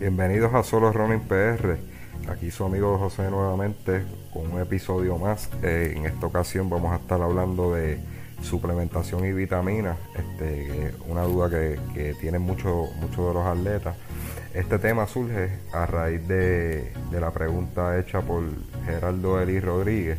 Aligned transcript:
Bienvenidos 0.00 0.54
a 0.54 0.62
Solo 0.62 0.90
Running 0.92 1.20
PR. 1.28 1.76
Aquí 2.30 2.50
su 2.50 2.64
amigo 2.64 2.96
José 2.96 3.28
nuevamente 3.28 4.02
con 4.32 4.50
un 4.50 4.58
episodio 4.58 5.18
más. 5.18 5.50
Eh, 5.62 5.92
en 5.94 6.06
esta 6.06 6.24
ocasión 6.24 6.70
vamos 6.70 6.94
a 6.94 6.96
estar 6.96 7.20
hablando 7.20 7.74
de 7.74 8.00
suplementación 8.40 9.26
y 9.26 9.32
vitaminas. 9.32 9.98
Este, 10.16 10.94
una 11.06 11.24
duda 11.24 11.50
que, 11.50 11.78
que 11.92 12.14
tienen 12.14 12.40
muchos 12.40 12.88
de 12.98 13.34
los 13.34 13.44
atletas. 13.44 13.94
Este 14.54 14.78
tema 14.78 15.06
surge 15.06 15.58
a 15.70 15.84
raíz 15.84 16.26
de, 16.26 16.94
de 17.10 17.20
la 17.20 17.30
pregunta 17.30 17.98
hecha 17.98 18.22
por 18.22 18.42
Gerardo 18.86 19.38
Eli 19.38 19.60
Rodríguez, 19.60 20.18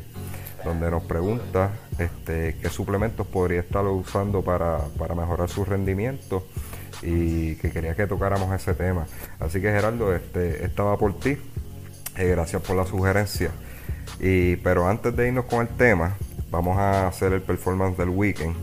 donde 0.63 0.91
nos 0.91 1.02
pregunta 1.05 1.72
este, 1.98 2.55
qué 2.61 2.70
suplementos 2.70 3.25
podría 3.25 3.61
estar 3.61 3.84
usando 3.88 4.44
para, 4.44 4.77
para 5.00 5.16
mejorar 5.16 5.50
su 5.50 5.66
rendimiento 5.66 6.45
y 7.01 7.55
que 7.55 7.71
quería 7.71 7.95
que 7.95 8.07
tocáramos 8.07 8.53
ese 8.53 8.73
tema. 8.73 9.05
Así 9.39 9.59
que 9.61 9.71
Gerardo, 9.71 10.13
este, 10.15 10.65
estaba 10.65 10.97
por 10.97 11.19
ti. 11.19 11.37
Eh, 12.17 12.27
gracias 12.29 12.61
por 12.61 12.75
la 12.75 12.85
sugerencia. 12.85 13.52
Y, 14.19 14.58
pero 14.58 14.88
antes 14.88 15.16
de 15.16 15.27
irnos 15.30 15.45
con 15.45 15.61
el 15.61 15.67
tema, 15.69 16.16
vamos 16.52 16.77
a 16.77 17.08
hacer 17.08 17.33
el 17.33 17.41
performance 17.41 17.97
del 17.97 18.09
weekend. 18.09 18.55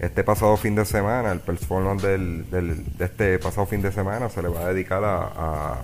Este 0.00 0.22
pasado 0.24 0.56
fin 0.56 0.74
de 0.74 0.84
semana, 0.84 1.32
el 1.32 1.40
performance 1.40 2.02
del, 2.02 2.48
de 2.50 3.04
este 3.04 3.38
pasado 3.38 3.66
fin 3.66 3.82
de 3.82 3.90
semana 3.92 4.28
se 4.30 4.42
le 4.42 4.48
va 4.48 4.60
a 4.60 4.72
dedicar 4.72 5.04
a, 5.04 5.22
a- 5.24 5.82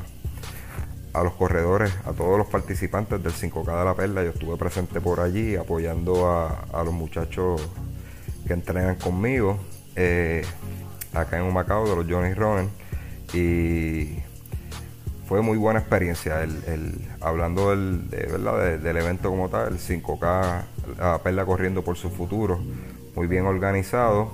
a 1.12 1.23
los 1.23 1.34
corredores, 1.34 1.92
a 2.06 2.12
todos 2.12 2.36
los 2.36 2.48
participantes 2.48 3.23
del 3.23 3.33
5K 3.33 3.79
de 3.79 3.84
la 3.84 3.95
Perla. 3.95 4.25
Yo 4.25 4.31
estuve 4.31 4.56
presente 4.56 5.01
por 5.01 5.20
allí 5.20 5.55
apoyando 5.55 6.29
a, 6.29 6.64
a 6.73 6.83
los 6.83 6.92
muchachos 6.92 7.62
que 8.48 8.53
entrenan 8.53 8.97
conmigo 8.97 9.58
eh, 9.95 10.42
acá 11.15 11.39
en 11.39 11.45
Humacao 11.45 11.89
de 11.89 11.97
los 11.97 12.07
Johnny 12.11 12.34
Runner. 12.34 12.69
Y 13.33 14.19
fue 15.29 15.41
muy 15.43 15.57
buena 15.57 15.81
experiencia 15.81 16.43
el, 16.43 16.62
el- 16.67 17.09
hablando 17.20 17.70
del, 17.70 18.09
de, 18.11 18.27
¿verdad? 18.31 18.59
de- 18.62 18.79
del 18.79 18.97
evento 18.98 19.31
como 19.31 19.48
tal, 19.48 19.73
el 19.73 19.79
5K, 19.79 20.62
la 20.98 21.19
perla 21.23 21.45
corriendo 21.47 21.83
por 21.83 21.97
su 21.97 22.11
futuro, 22.11 22.61
muy 23.17 23.27
bien 23.27 23.47
organizado, 23.47 24.31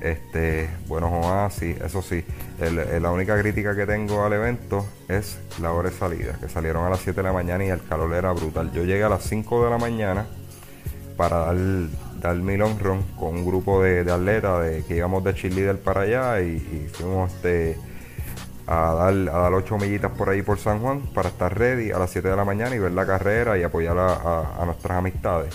este, 0.00 0.68
buenos 0.88 1.12
oasis, 1.12 1.78
eso 1.80 2.00
sí, 2.02 2.24
el- 2.60 3.02
la 3.02 3.10
única 3.10 3.38
crítica 3.38 3.76
que 3.76 3.84
tengo 3.86 4.24
al 4.24 4.32
evento 4.32 4.86
es 5.08 5.38
la 5.60 5.72
hora 5.72 5.90
de 5.90 5.96
salida, 5.96 6.38
que 6.40 6.48
salieron 6.48 6.84
a 6.86 6.90
las 6.90 7.00
7 7.00 7.18
de 7.20 7.24
la 7.24 7.32
mañana 7.32 7.64
y 7.64 7.68
el 7.68 7.82
calor 7.84 8.12
era 8.14 8.32
brutal. 8.32 8.72
Yo 8.72 8.84
llegué 8.84 9.04
a 9.04 9.08
las 9.10 9.24
5 9.24 9.64
de 9.64 9.70
la 9.70 9.78
mañana 9.78 10.26
para 11.16 11.38
dar, 11.40 11.56
dar 12.22 12.36
mi 12.36 12.56
long 12.56 12.78
run 12.78 13.02
con 13.18 13.34
un 13.34 13.44
grupo 13.44 13.82
de, 13.82 14.04
de 14.04 14.12
atletas 14.12 14.64
de, 14.64 14.84
que 14.84 14.96
íbamos 14.96 15.24
de 15.24 15.34
cheerleader 15.34 15.78
para 15.80 16.02
allá 16.02 16.40
y, 16.40 16.88
fuimos 16.92 17.32
este, 17.32 17.76
a 18.66 18.94
dar, 18.94 19.12
a 19.12 19.38
dar 19.42 19.52
ocho 19.54 19.76
millitas 19.76 20.12
por 20.12 20.30
ahí 20.30 20.42
por 20.42 20.58
San 20.58 20.78
Juan 20.78 21.00
para 21.14 21.30
estar 21.30 21.58
ready 21.58 21.90
a 21.90 21.98
las 21.98 22.10
7 22.10 22.28
de 22.28 22.36
la 22.36 22.44
mañana 22.44 22.74
y 22.76 22.78
ver 22.78 22.92
la 22.92 23.04
carrera 23.04 23.58
y 23.58 23.64
apoyar 23.64 23.98
a, 23.98 24.62
nuestras 24.64 24.98
amistades. 24.98 25.54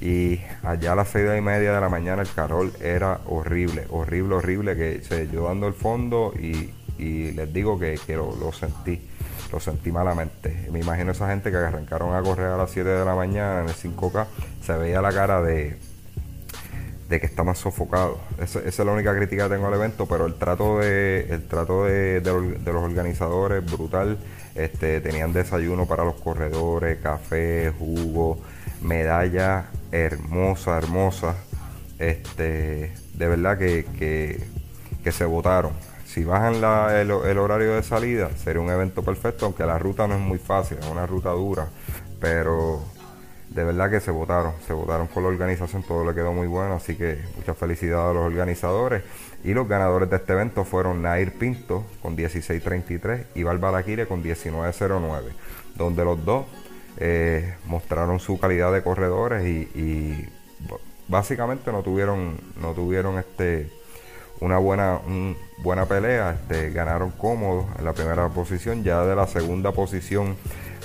Y 0.00 0.40
allá 0.64 0.92
a 0.92 0.96
las 0.96 1.08
6 1.10 1.38
y 1.38 1.40
media 1.42 1.74
de 1.74 1.80
la 1.80 1.88
mañana 1.88 2.22
el 2.22 2.32
calor 2.32 2.70
era 2.80 3.20
horrible, 3.26 3.86
horrible, 3.90 4.34
horrible, 4.34 4.76
que 4.76 5.02
se, 5.02 5.28
yo 5.28 5.44
dando 5.44 5.68
el 5.68 5.74
fondo 5.74 6.32
y, 6.36 6.70
y 6.98 7.30
les 7.32 7.52
digo 7.52 7.78
que, 7.78 8.00
que 8.04 8.16
lo, 8.16 8.34
lo 8.34 8.50
sentí, 8.50 9.00
lo 9.52 9.60
sentí 9.60 9.92
malamente. 9.92 10.68
Me 10.72 10.80
imagino 10.80 11.12
esa 11.12 11.28
gente 11.28 11.50
que 11.52 11.56
arrancaron 11.58 12.16
a 12.16 12.22
correr 12.22 12.46
a 12.46 12.56
las 12.56 12.70
7 12.72 12.88
de 12.88 13.04
la 13.04 13.14
mañana 13.14 13.60
en 13.60 13.68
el 13.68 13.74
5K, 13.74 14.26
se 14.64 14.72
veía 14.72 15.02
la 15.02 15.12
cara 15.12 15.42
de, 15.42 15.76
de 17.10 17.20
que 17.20 17.26
estaban 17.26 17.56
sofocados. 17.56 18.18
Esa, 18.40 18.60
esa 18.60 18.68
es 18.68 18.86
la 18.86 18.92
única 18.92 19.14
crítica 19.14 19.48
que 19.48 19.54
tengo 19.56 19.66
al 19.66 19.74
evento, 19.74 20.06
pero 20.06 20.26
el 20.26 20.36
trato 20.36 20.78
de, 20.78 21.26
el 21.28 21.46
trato 21.48 21.84
de, 21.84 22.20
de 22.20 22.32
los- 22.72 22.84
organizadores 22.84 23.64
brutal. 23.66 24.16
Este, 24.54 25.00
tenían 25.00 25.32
desayuno 25.32 25.86
para 25.86 26.04
los 26.04 26.14
corredores, 26.20 26.98
café, 27.02 27.72
jugo, 27.78 28.38
medalla 28.80 29.66
hermosa, 29.90 30.78
hermosa. 30.78 31.34
Este, 31.98 32.92
de 33.14 33.28
verdad 33.28 33.58
que, 33.58 33.84
que, 35.02 35.12
se 35.12 35.24
votaron. 35.24 35.72
Si 36.06 36.22
bajan 36.24 36.60
la- 36.60 37.00
el 37.00 37.38
horario 37.38 37.74
de 37.74 37.82
salida, 37.82 38.30
sería 38.36 38.62
un 38.62 38.70
evento 38.70 39.02
perfecto, 39.02 39.46
aunque 39.46 39.64
la 39.64 39.78
ruta 39.80 40.06
no 40.06 40.14
es 40.14 40.20
muy 40.20 40.38
fácil, 40.38 40.78
es 40.78 40.86
una 40.86 41.06
ruta 41.06 41.30
dura, 41.30 41.66
pero 42.20 42.82
de 43.50 43.64
verdad 43.64 43.90
que 43.90 44.00
se 44.00 44.10
votaron, 44.12 44.52
se 44.66 44.72
votaron 44.72 45.08
por 45.08 45.22
la 45.24 45.28
organización, 45.28 45.82
todo 45.82 46.04
le 46.04 46.14
quedó 46.14 46.32
muy 46.32 46.46
bueno, 46.46 46.74
así 46.74 46.96
que 46.96 47.18
muchas 47.36 47.56
felicidades 47.58 48.10
a 48.10 48.14
los 48.14 48.24
organizadores. 48.26 49.02
Y 49.42 49.54
los 49.54 49.66
ganadores 49.68 50.08
de 50.10 50.16
este 50.16 50.32
evento 50.34 50.64
fueron 50.64 51.02
Nair 51.02 51.36
Pinto 51.36 51.84
con 52.00 52.16
16.33 52.16 53.24
y 53.34 53.42
Barbaraquire 53.42 54.06
con 54.06 54.22
19.09, 54.22 55.22
donde 55.76 56.04
los 56.04 56.24
dos 56.24 56.46
eh, 56.98 57.54
mostraron 57.66 58.20
su 58.20 58.38
calidad 58.38 58.72
de 58.72 58.82
corredores 58.82 59.44
y, 59.46 60.28
básicamente 61.08 61.72
no 61.72 61.82
tuvieron, 61.82 62.38
no 62.60 62.72
tuvieron 62.72 63.18
este 63.18 63.68
una 64.40 64.58
buena, 64.58 65.00
un- 65.06 65.36
buena 65.58 65.86
pelea, 65.86 66.32
este, 66.40 66.70
ganaron 66.70 67.10
cómodos 67.10 67.66
en 67.78 67.84
la 67.84 67.92
primera 67.92 68.28
posición, 68.28 68.82
ya 68.84 69.04
de 69.04 69.14
la 69.16 69.26
segunda 69.26 69.72
posición 69.72 70.36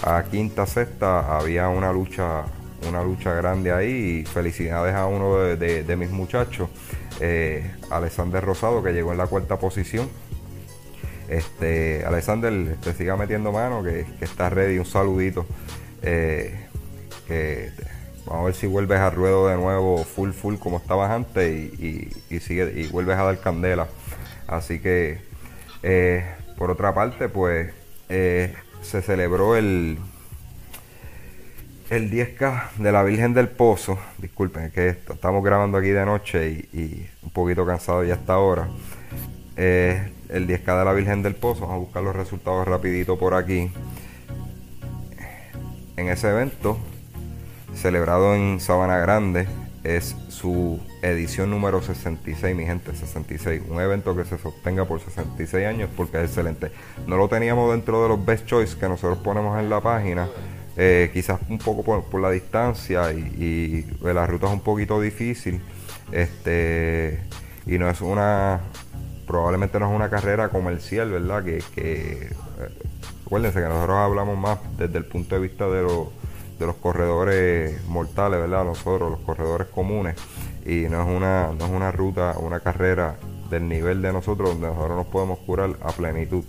a 0.04 0.24
quinta, 0.24 0.66
sexta 0.66 1.38
había 1.38 1.70
una 1.70 1.94
lucha, 1.94 2.44
una 2.88 3.03
lucha 3.03 3.34
grande 3.34 3.72
ahí 3.72 4.22
y 4.22 4.25
felicidades 4.25 4.94
a 4.96 5.06
uno 5.07 5.35
de, 5.38 5.96
mis 5.96 6.09
muchachos, 6.12 6.69
eh, 7.19 7.72
Alexander 7.90 8.44
Rosado, 8.44 8.84
que 8.84 8.91
llegó 8.94 9.12
en 9.12 9.18
la 9.18 9.28
cuarta 9.28 9.57
posición. 9.59 10.09
Este, 11.28 12.03
Alexander, 12.06 12.75
te 12.84 12.94
siga 12.94 13.16
metiendo 13.18 13.51
mano, 13.51 13.84
que, 13.84 14.06
que 14.19 14.25
está 14.25 14.50
ready, 14.50 14.78
un 14.78 14.85
saludito. 14.85 15.45
eh, 16.01 16.53
que 17.28 17.72
vamos 18.28 18.41
a 18.44 18.45
ver 18.45 18.53
si 18.56 18.68
vuelves 18.68 19.00
al 19.00 19.12
ruedo 19.13 19.47
de 19.47 19.56
nuevo 19.56 20.03
full 20.03 20.31
full 20.31 20.57
como 20.57 20.78
estabas 20.78 21.09
antes 21.12 21.51
y, 21.51 22.12
y- 22.29 22.35
y 22.35 22.40
sigue 22.40 22.72
y 22.75 22.88
vuelves 22.88 23.18
a 23.18 23.24
dar 23.24 23.40
candela. 23.40 23.88
Así 24.47 24.79
que 24.79 25.19
eh, 25.81 26.24
por 26.57 26.69
otra 26.69 26.94
parte, 26.94 27.29
pues 27.29 27.72
eh, 28.09 28.53
se 28.84 29.01
celebró 29.01 29.56
el 29.56 29.97
el 31.90 32.12
10K 32.12 32.72
de 32.78 32.91
la 32.91 33.03
Virgen 33.03 33.34
del 33.34 33.47
Pozo. 33.47 33.97
Disculpen, 34.18 34.63
es 34.63 34.73
que 34.73 34.90
estamos 34.90 35.44
grabando 35.44 35.78
aquí 35.78 35.90
de 35.90 36.06
noche 36.06 36.50
y, 36.50 36.78
y 36.78 37.09
un 37.23 37.29
poquito 37.29 37.66
cansado 37.66 38.03
ya 38.03 38.16
hasta 38.16 38.34
ahora. 38.34 38.68
Eh, 39.57 40.12
el 40.29 40.47
10K 40.47 40.79
de 40.79 40.85
la 40.85 40.94
Virgen 40.94 41.22
del 41.22 41.35
Pozo, 41.35 41.62
vamos 41.62 41.75
a 41.75 41.79
buscar 41.79 42.03
los 42.03 42.16
resultados 42.16 42.68
rapidito 42.68 43.18
por 43.18 43.34
aquí. 43.34 43.72
En 45.97 46.09
ese 46.09 46.29
evento, 46.29 46.78
celebrado 47.74 48.35
en 48.35 48.59
Sabana 48.59 48.97
Grande, 48.97 49.47
es 49.84 50.16
su 50.29 50.79
edición 51.03 51.51
número 51.51 51.81
66, 51.81 52.56
mi 52.56 52.66
gente, 52.66 52.94
66. 52.95 53.62
Un 53.69 53.79
evento 53.79 54.16
que 54.16 54.25
se 54.25 54.38
sostenga 54.38 54.85
por 54.85 55.00
66 55.00 55.66
años 55.66 55.90
porque 55.95 56.18
es 56.18 56.25
excelente. 56.25 56.72
No 57.07 57.18
lo 57.18 57.29
teníamos 57.29 57.72
dentro 57.72 58.01
de 58.01 58.09
los 58.09 58.25
best 58.25 58.45
choice 58.48 58.77
que 58.77 58.89
nosotros 58.89 59.19
ponemos 59.19 59.57
en 59.60 59.69
la 59.69 59.81
página, 59.81 60.27
eh, 60.77 61.10
quizás 61.13 61.39
un 61.50 61.57
poco 61.57 62.04
por, 62.04 62.22
la 62.22 62.31
distancia 62.31 63.12
y, 63.13 63.86
y, 64.01 64.04
la 64.04 64.25
ruta 64.27 64.48
es 64.48 64.54
un 64.54 64.62
poquito 64.62 65.00
difícil. 65.00 65.62
Este, 66.12 67.22
y 67.66 67.77
no 67.77 67.89
es 67.89 68.01
una, 68.01 68.62
probablemente 69.25 69.80
no 69.80 69.89
es 69.89 69.95
una 69.95 70.10
carrera 70.10 70.50
comercial, 70.50 71.12
¿verdad? 71.12 71.44
Que, 71.44 71.63
que 71.74 72.30
Acuérdense 73.25 73.60
que 73.60 73.68
nosotros 73.68 73.98
hablamos 73.98 74.38
más 74.38 74.60
desde 74.77 75.00
el 75.00 75.06
punto 75.06 75.33
de 75.33 75.42
vista 75.42 75.68
de, 75.68 75.81
los 75.81 76.10
de 76.60 76.68
los 76.68 76.75
corredores 76.75 77.83
mortales, 77.88 78.39
¿verdad? 78.39 78.63
Nosotros, 78.63 79.10
los 79.10 79.19
corredores 79.22 79.68
comunes. 79.68 80.16
Y 80.63 80.88
no 80.89 81.01
es 81.01 81.07
una, 81.07 81.51
no 81.57 81.66
es 81.66 81.72
una 81.72 81.92
ruta, 81.92 82.36
una 82.38 82.60
carrera 82.60 83.16
del 83.50 83.68
nivel 83.68 84.04
de 84.04 84.13
nosotros 84.13 84.50
donde 84.50 84.68
nosotros 84.68 84.95
nos 84.95 85.07
podemos 85.07 85.39
curar 85.39 85.72
a 85.81 85.92
plenitud. 85.92 86.44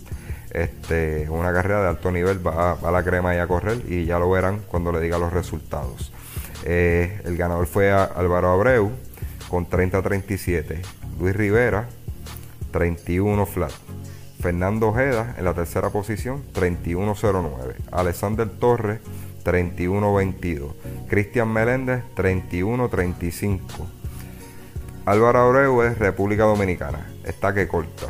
Este, 0.51 1.23
es 1.23 1.29
una 1.29 1.51
carrera 1.51 1.81
de 1.81 1.89
alto 1.89 2.11
nivel, 2.11 2.45
va, 2.45 2.75
va 2.75 2.91
la 2.91 3.03
crema 3.03 3.31
ahí 3.31 3.39
a 3.39 3.47
correr 3.47 3.81
y 3.87 4.05
ya 4.05 4.17
lo 4.19 4.29
verán 4.29 4.61
cuando 4.67 4.91
le 4.91 4.99
diga 4.99 5.17
los 5.17 5.33
resultados. 5.33 6.11
Eh, 6.63 7.21
el 7.25 7.37
ganador 7.37 7.67
fue 7.67 7.91
a 7.91 8.03
Álvaro 8.03 8.51
Abreu 8.51 8.91
con 9.49 9.69
30-37. 9.69 10.81
Luis 11.19 11.35
Rivera, 11.35 11.87
31 12.71 13.45
flat. 13.45 13.71
Fernando 14.39 14.89
Ojeda 14.89 15.35
en 15.37 15.45
la 15.45 15.53
tercera 15.53 15.89
posición, 15.89 16.43
31.09. 16.53 17.75
Alexander 17.91 18.47
Torres, 18.47 18.99
31.22. 19.43 20.73
Cristian 21.07 21.51
Meléndez, 21.51 22.03
31.35. 22.15 23.59
Álvaro 25.05 25.39
Abreu 25.39 25.81
es 25.83 25.97
República 25.97 26.43
Dominicana, 26.43 27.09
está 27.23 27.53
que 27.53 27.67
corta. 27.67 28.07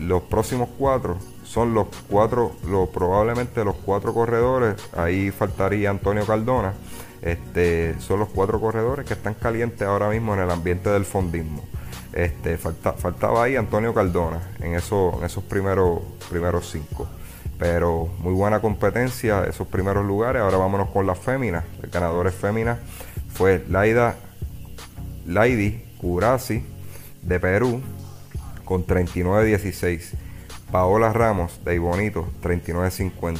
Los 0.00 0.22
próximos 0.22 0.68
cuatro 0.78 1.18
son 1.56 1.72
los 1.72 1.86
cuatro, 2.10 2.52
probablemente 2.92 3.64
los 3.64 3.76
cuatro 3.76 4.12
corredores, 4.12 4.76
ahí 4.94 5.30
faltaría 5.30 5.88
Antonio 5.88 6.26
Cardona, 6.26 6.74
este, 7.22 7.98
son 7.98 8.20
los 8.20 8.28
cuatro 8.28 8.60
corredores 8.60 9.06
que 9.06 9.14
están 9.14 9.32
calientes 9.32 9.80
ahora 9.80 10.10
mismo 10.10 10.34
en 10.34 10.40
el 10.40 10.50
ambiente 10.50 10.90
del 10.90 11.06
fondismo. 11.06 11.64
Este, 12.12 12.58
faltaba 12.58 13.42
ahí 13.42 13.56
Antonio 13.56 13.94
Cardona 13.94 14.42
en, 14.60 14.74
eso, 14.74 15.14
en 15.18 15.24
esos 15.24 15.44
primeros, 15.44 16.00
primeros 16.28 16.68
cinco. 16.70 17.08
Pero 17.58 18.10
muy 18.18 18.34
buena 18.34 18.60
competencia, 18.60 19.46
esos 19.46 19.66
primeros 19.66 20.04
lugares. 20.04 20.42
Ahora 20.42 20.58
vámonos 20.58 20.90
con 20.90 21.06
las 21.06 21.18
féminas. 21.18 21.64
El 21.82 21.88
ganador 21.88 22.26
es 22.26 22.34
fémina. 22.34 22.80
Fue 23.32 23.64
Laida, 23.70 24.16
Laidi 25.24 25.82
Curasi 25.96 26.62
de 27.22 27.40
Perú 27.40 27.80
con 28.66 28.86
39.16. 28.86 30.25
Paola 30.70 31.12
Ramos 31.12 31.64
de 31.64 31.74
Ibonito 31.76 32.28
39.50. 32.42 33.38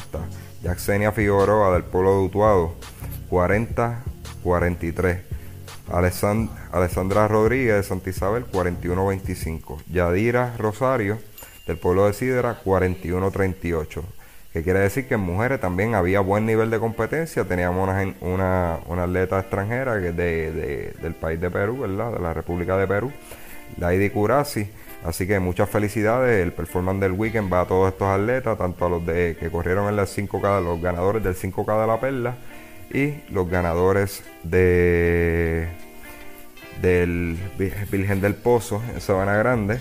Yaxenia 0.63 1.11
Figueroa 1.11 1.73
del 1.73 1.83
pueblo 1.83 2.19
de 2.19 2.25
Utuado 2.25 2.75
40.43. 3.29 5.21
Alessandra 6.71 7.27
Rodríguez 7.27 7.75
de 7.75 7.83
Santa 7.83 8.09
Isabel 8.09 8.45
41.25. 8.51 9.83
Yadira 9.89 10.55
Rosario 10.57 11.19
del 11.65 11.77
pueblo 11.77 12.07
de 12.07 12.13
Sidra 12.13 12.61
41.38. 12.63 14.01
Que 14.53 14.63
quiere 14.63 14.79
decir 14.79 15.07
que 15.07 15.15
en 15.15 15.19
mujeres 15.19 15.59
también 15.59 15.93
había 15.93 16.21
buen 16.21 16.45
nivel 16.45 16.69
de 16.69 16.79
competencia. 16.79 17.43
Teníamos 17.43 17.89
una, 18.21 18.79
una, 18.87 19.03
atleta 19.03 19.39
extranjera 19.39 19.95
de, 19.95 20.93
del 20.99 21.13
país 21.13 21.39
de 21.39 21.51
Perú, 21.51 21.79
¿verdad? 21.79 22.13
De 22.13 22.19
la 22.19 22.33
República 22.33 22.77
de 22.77 22.87
Perú, 22.87 23.11
Lady 23.77 24.09
Curasi. 24.09 24.69
Así 25.07 25.25
que 25.25 25.39
muchas 25.39 25.69
felicidades. 25.69 26.43
El 26.43 26.51
performance 26.51 26.99
del 26.99 27.13
weekend 27.13 27.51
va 27.51 27.61
a 27.61 27.65
todos 27.65 27.93
estos 27.93 28.09
atletas, 28.09 28.57
tanto 28.57 28.85
a 28.85 28.89
los 28.89 29.05
de 29.05 29.37
que 29.39 29.49
corrieron 29.49 29.87
en 29.87 29.95
las 29.95 30.15
5K, 30.17 30.61
los 30.61 30.81
ganadores 30.81 31.23
del 31.23 31.33
5K 31.33 31.79
de 31.81 31.87
la 31.87 31.99
Perla 32.01 32.35
y 32.93 33.13
los 33.31 33.49
ganadores 33.49 34.23
de 34.43 35.69
del 36.81 37.37
Virgen 37.57 38.19
del 38.19 38.35
Pozo 38.35 38.83
en 38.93 38.99
Sabana 38.99 39.37
Grande. 39.37 39.79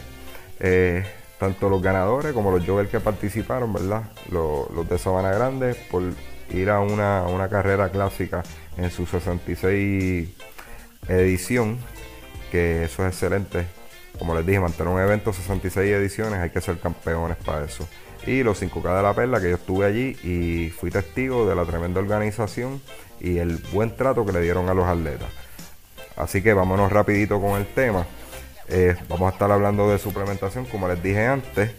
Eh, 0.60 1.04
tanto 1.40 1.68
los 1.68 1.82
ganadores 1.82 2.32
como 2.32 2.52
los 2.52 2.64
jogger 2.64 2.86
que 2.86 3.00
participaron, 3.00 3.72
¿verdad? 3.72 4.04
Los, 4.30 4.88
de 4.88 4.96
Sabana 4.96 5.32
Grande 5.32 5.74
por 5.90 6.04
ir 6.50 6.70
a 6.70 6.78
una, 6.78 7.24
una, 7.24 7.48
carrera 7.48 7.88
clásica 7.88 8.44
en 8.76 8.92
su 8.92 9.06
66 9.06 10.28
edición, 11.08 11.78
que 12.52 12.84
eso 12.84 13.04
es 13.04 13.12
excelente. 13.12 13.66
Como 14.18 14.34
les 14.34 14.46
dije, 14.46 14.60
mantener 14.60 14.92
un 14.92 15.00
evento 15.00 15.32
66 15.32 15.92
ediciones, 15.92 16.40
hay 16.40 16.50
que 16.50 16.60
ser 16.60 16.78
campeones 16.78 17.36
para 17.38 17.64
eso 17.64 17.86
y 18.26 18.42
los 18.42 18.60
5K 18.60 18.96
de 18.96 19.02
la 19.02 19.14
Perla, 19.14 19.40
que 19.40 19.50
yo 19.50 19.56
estuve 19.56 19.86
allí 19.86 20.16
y 20.22 20.70
fui 20.70 20.90
testigo 20.90 21.48
de 21.48 21.54
la 21.54 21.64
tremenda 21.64 22.00
organización 22.00 22.80
y 23.20 23.38
el 23.38 23.58
buen 23.72 23.94
trato 23.96 24.26
que 24.26 24.32
le 24.32 24.40
dieron 24.40 24.68
a 24.68 24.74
los 24.74 24.86
atletas. 24.86 25.28
Así 26.16 26.42
que 26.42 26.52
vámonos 26.52 26.90
rapidito 26.92 27.40
con 27.40 27.58
el 27.60 27.66
tema. 27.66 28.06
Eh, 28.68 28.96
vamos 29.08 29.30
a 29.30 29.32
estar 29.32 29.50
hablando 29.50 29.88
de 29.90 29.98
suplementación, 29.98 30.64
como 30.66 30.88
les 30.88 31.02
dije 31.02 31.26
antes. 31.26 31.70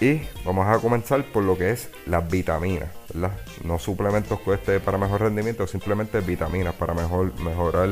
Y 0.00 0.22
vamos 0.44 0.66
a 0.66 0.80
comenzar 0.80 1.22
por 1.26 1.44
lo 1.44 1.56
que 1.56 1.70
es 1.70 1.88
las 2.06 2.28
vitaminas, 2.28 2.88
¿verdad? 3.12 3.38
No 3.62 3.78
suplementos 3.78 4.40
este 4.48 4.80
para 4.80 4.98
mejor 4.98 5.20
rendimiento, 5.20 5.64
simplemente 5.68 6.18
vitaminas 6.20 6.74
para 6.74 6.92
mejor, 6.92 7.38
mejorar, 7.40 7.88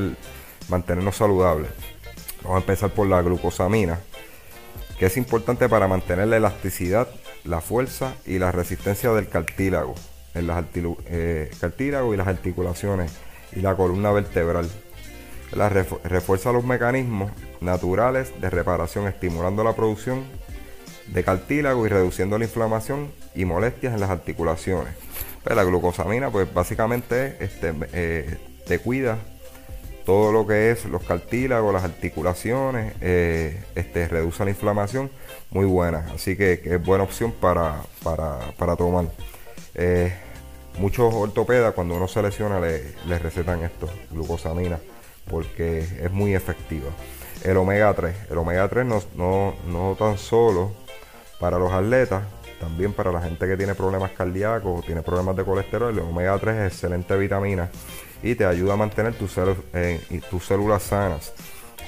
mantenernos 0.69 1.15
saludables. 1.15 1.71
Vamos 2.43 2.57
a 2.57 2.61
empezar 2.61 2.91
por 2.91 3.07
la 3.07 3.23
glucosamina, 3.23 4.01
que 4.99 5.07
es 5.07 5.17
importante 5.17 5.69
para 5.69 5.89
mantener 5.89 6.29
la 6.29 6.37
elasticidad 6.37 7.09
la 7.45 7.61
fuerza 7.61 8.15
y 8.27 8.39
la 8.39 8.53
resistencia 8.53 9.13
del 9.13 9.29
cartílago, 9.29 9.95
en 10.35 10.47
las 10.47 10.65
eh, 10.75 11.51
cartílago 11.61 12.15
y 12.15 12.17
las 12.17 12.29
articulaciones 12.29 13.13
y 13.53 13.61
la 13.61 13.75
columna 13.77 14.13
vertebral. 14.13 14.69
La 15.53 15.69
refuerza 15.69 16.53
los 16.53 16.65
mecanismos 16.65 17.33
naturales 17.61 18.41
de 18.41 18.51
reparación, 18.51 19.09
estimulando 19.09 19.65
la 19.65 19.75
producción 19.75 20.23
de 21.09 21.25
cartílago 21.25 21.85
y 21.87 21.89
reduciendo 21.89 22.39
la 22.39 22.45
inflamación 22.45 23.11
y 23.35 23.45
molestias 23.45 23.95
en 23.95 24.01
las 24.01 24.11
articulaciones. 24.11 24.95
Pues 25.43 25.57
la 25.57 25.65
glucosamina, 25.65 26.31
pues 26.31 26.53
básicamente 26.55 27.37
este, 27.41 27.75
eh, 27.93 28.37
te 28.67 28.79
cuida 28.79 29.19
todo 30.11 30.33
lo 30.33 30.45
que 30.45 30.73
es 30.73 30.87
los 30.87 31.05
cartílagos, 31.05 31.73
las 31.73 31.85
articulaciones, 31.85 32.95
eh, 33.01 33.62
este, 33.77 34.09
reduce 34.09 34.45
la 34.45 34.51
inflamación, 34.51 35.09
muy 35.51 35.67
buena. 35.67 36.05
Así 36.12 36.37
que, 36.37 36.61
es 36.65 36.85
buena 36.85 37.05
opción 37.05 37.31
para, 37.31 37.77
para, 38.03 38.75
tomar. 38.75 39.05
Eh, 39.77 40.12
muchos 40.81 41.15
ortopedas 41.15 41.75
cuando 41.75 41.95
uno 41.95 42.09
se 42.09 42.23
lesiona 42.23 42.59
le, 42.59 43.19
recetan 43.21 43.62
esto, 43.62 43.89
glucosamina, 44.11 44.81
porque 45.31 45.79
es 45.79 46.11
muy 46.11 46.35
efectiva. 46.35 46.91
El 47.45 47.57
omega 47.59 47.95
3, 47.95 48.17
el 48.33 48.39
omega 48.39 48.67
3 48.67 48.87
no, 48.87 49.01
no, 49.15 49.55
no 49.69 49.95
tan 49.97 50.19
solo 50.19 50.73
para 51.39 51.57
los 51.57 51.71
atletas, 51.73 52.25
también 52.59 52.95
para 52.95 53.12
la 53.12 53.23
gente 53.23 53.47
que 53.47 53.57
tiene 53.57 53.77
problemas 53.77 54.11
cardíacos 54.11 54.81
o 54.81 54.83
tiene 54.83 55.03
problemas 55.03 55.37
de 55.37 55.45
colesterol, 55.45 55.97
el 55.97 56.01
omega 56.01 56.37
3 56.37 56.57
es 56.57 56.73
excelente 56.73 57.17
vitamina 57.17 57.71
y 58.23 58.35
te 58.35 58.45
ayuda 58.45 58.75
a 58.75 58.77
mantener 58.77 59.15
tus, 59.15 59.33
células 59.33 60.83
sanas. 60.83 61.33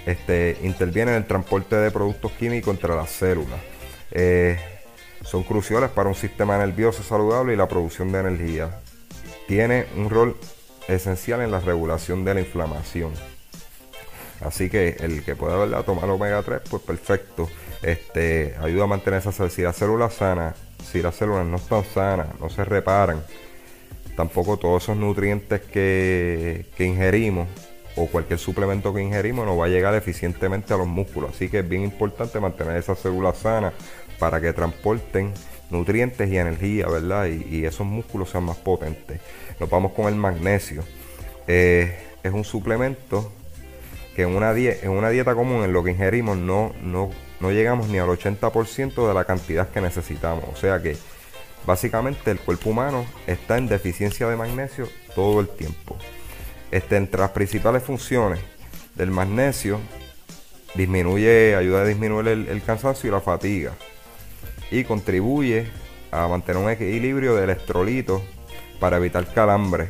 Este, 0.07 0.59
interviene 0.63 1.13
en 1.13 1.19
el 1.19 1.27
transporte 1.27 1.77
de 1.77 1.91
productos 1.91 2.33
químicos 2.33 2.75
entre 2.75 2.95
las 2.95 3.11
células. 3.11 3.61
Eh, 4.11 4.59
son 5.25 5.45
cruciales 5.45 5.91
para 5.91 6.09
un 6.09 6.15
sistema 6.15 6.59
nervioso 6.59 7.03
saludable 7.03 7.53
y 7.53 7.57
la 7.57 7.69
producción 7.69 8.11
de 8.13 8.21
energía. 8.21 8.81
Tiene 9.47 9.87
un 9.97 10.11
rol 10.11 10.37
esencial 10.89 11.41
en 11.43 11.51
la 11.51 11.61
regulación 11.61 12.25
de 12.25 12.35
la 12.35 12.41
inflamación. 12.41 13.13
Así 14.41 14.69
que 14.69 14.97
el 15.01 15.25
que 15.25 15.37
pueda 15.37 15.57
¿verdad? 15.57 15.85
tomar 15.85 16.11
omega 16.11 16.43
3, 16.43 16.63
pues 16.69 16.83
perfecto. 16.83 17.49
Este, 17.83 18.57
ayuda 18.61 18.85
a 18.85 18.89
mantener 18.89 19.21
esa 19.21 19.33
células. 19.33 19.55
Si 19.55 19.63
las 19.63 19.77
células 19.77 20.15
sanas, 20.15 20.57
si 20.91 21.03
las 21.03 21.15
células 21.15 21.47
no 21.47 21.57
están 21.57 21.85
sanas, 21.85 22.27
no 22.41 22.51
se 22.51 22.65
reparan, 22.65 23.23
tampoco 24.17 24.57
todos 24.57 24.83
esos 24.83 24.97
nutrientes 24.97 25.61
que, 25.61 26.67
ingerimos 26.79 27.49
o 27.97 28.07
cualquier 28.07 28.39
suplemento 28.39 28.95
que 28.95 29.03
ingerimos 29.03 29.47
no 29.47 29.57
va 29.57 29.67
a 29.67 29.69
llegar 29.69 29.95
eficientemente 29.95 30.73
a 30.73 30.77
los 30.77 30.87
músculos. 30.87 31.33
Así 31.35 31.49
que 31.49 31.61
es 31.61 31.69
bien 31.69 31.83
importante 31.83 32.41
mantener 32.41 32.77
esas 32.77 32.99
células 32.99 33.39
sanas 33.39 33.75
para 34.19 34.41
que 34.41 34.53
transporten 34.53 35.33
nutrientes 35.71 36.31
y 36.31 36.39
energía, 36.39 36.87
¿verdad? 36.87 37.27
Y, 37.27 37.65
esos 37.65 37.87
músculos 37.87 38.31
sean 38.31 38.45
más 38.45 38.57
potentes. 38.57 39.21
Nos 39.59 39.69
vamos 39.69 39.93
con 39.93 40.07
el 40.07 40.15
magnesio. 40.15 40.85
Eh, 41.47 41.97
es 42.23 42.33
un 42.33 42.45
suplemento 42.45 43.33
que 44.15 44.23
en 44.23 44.37
una, 44.37 44.53
en 44.57 44.91
una 44.91 45.11
dieta 45.11 45.35
común, 45.35 45.65
en 45.65 45.73
lo 45.73 45.83
que 45.83 45.91
ingerimos, 45.91 46.37
no, 46.37 46.73
no, 46.83 47.11
no 47.41 47.51
llegamos 47.51 47.89
ni 47.89 47.99
al 47.99 48.09
80% 48.09 49.09
de 49.09 49.15
la 49.15 49.25
cantidad 49.25 49.69
que 49.71 49.81
necesitamos. 49.81 50.45
O 50.53 50.57
sea 50.57 50.81
que 50.83 50.97
Básicamente 51.67 52.31
el 52.31 52.41
cuerpo 52.41 52.71
humano 52.71 53.07
está 53.27 53.57
en 53.57 53.69
deficiencia 53.69 54.29
de 54.29 54.37
magnesio 54.37 54.89
todo 55.15 55.41
el 55.41 55.49
tiempo. 55.49 55.97
Este, 56.71 56.97
entre 56.97 57.21
las 57.21 57.31
principales 57.31 57.83
funciones 57.83 58.41
del 58.97 59.11
magnesio, 59.11 59.79
disminuye, 60.75 61.55
ayuda 61.55 61.83
a 61.83 61.85
disminuir 61.85 62.29
el, 62.29 62.63
cansancio 62.63 63.09
y 63.09 63.13
la 63.13 63.21
fatiga. 63.21 63.73
Y 64.71 64.85
contribuye 64.85 65.69
a 66.11 66.27
mantener 66.27 66.63
un 66.63 66.71
equilibrio 66.71 67.37
de 67.37 67.45
electrolitos 67.45 68.23
para 68.81 68.97
evitar 68.97 69.33
calambre. 69.33 69.89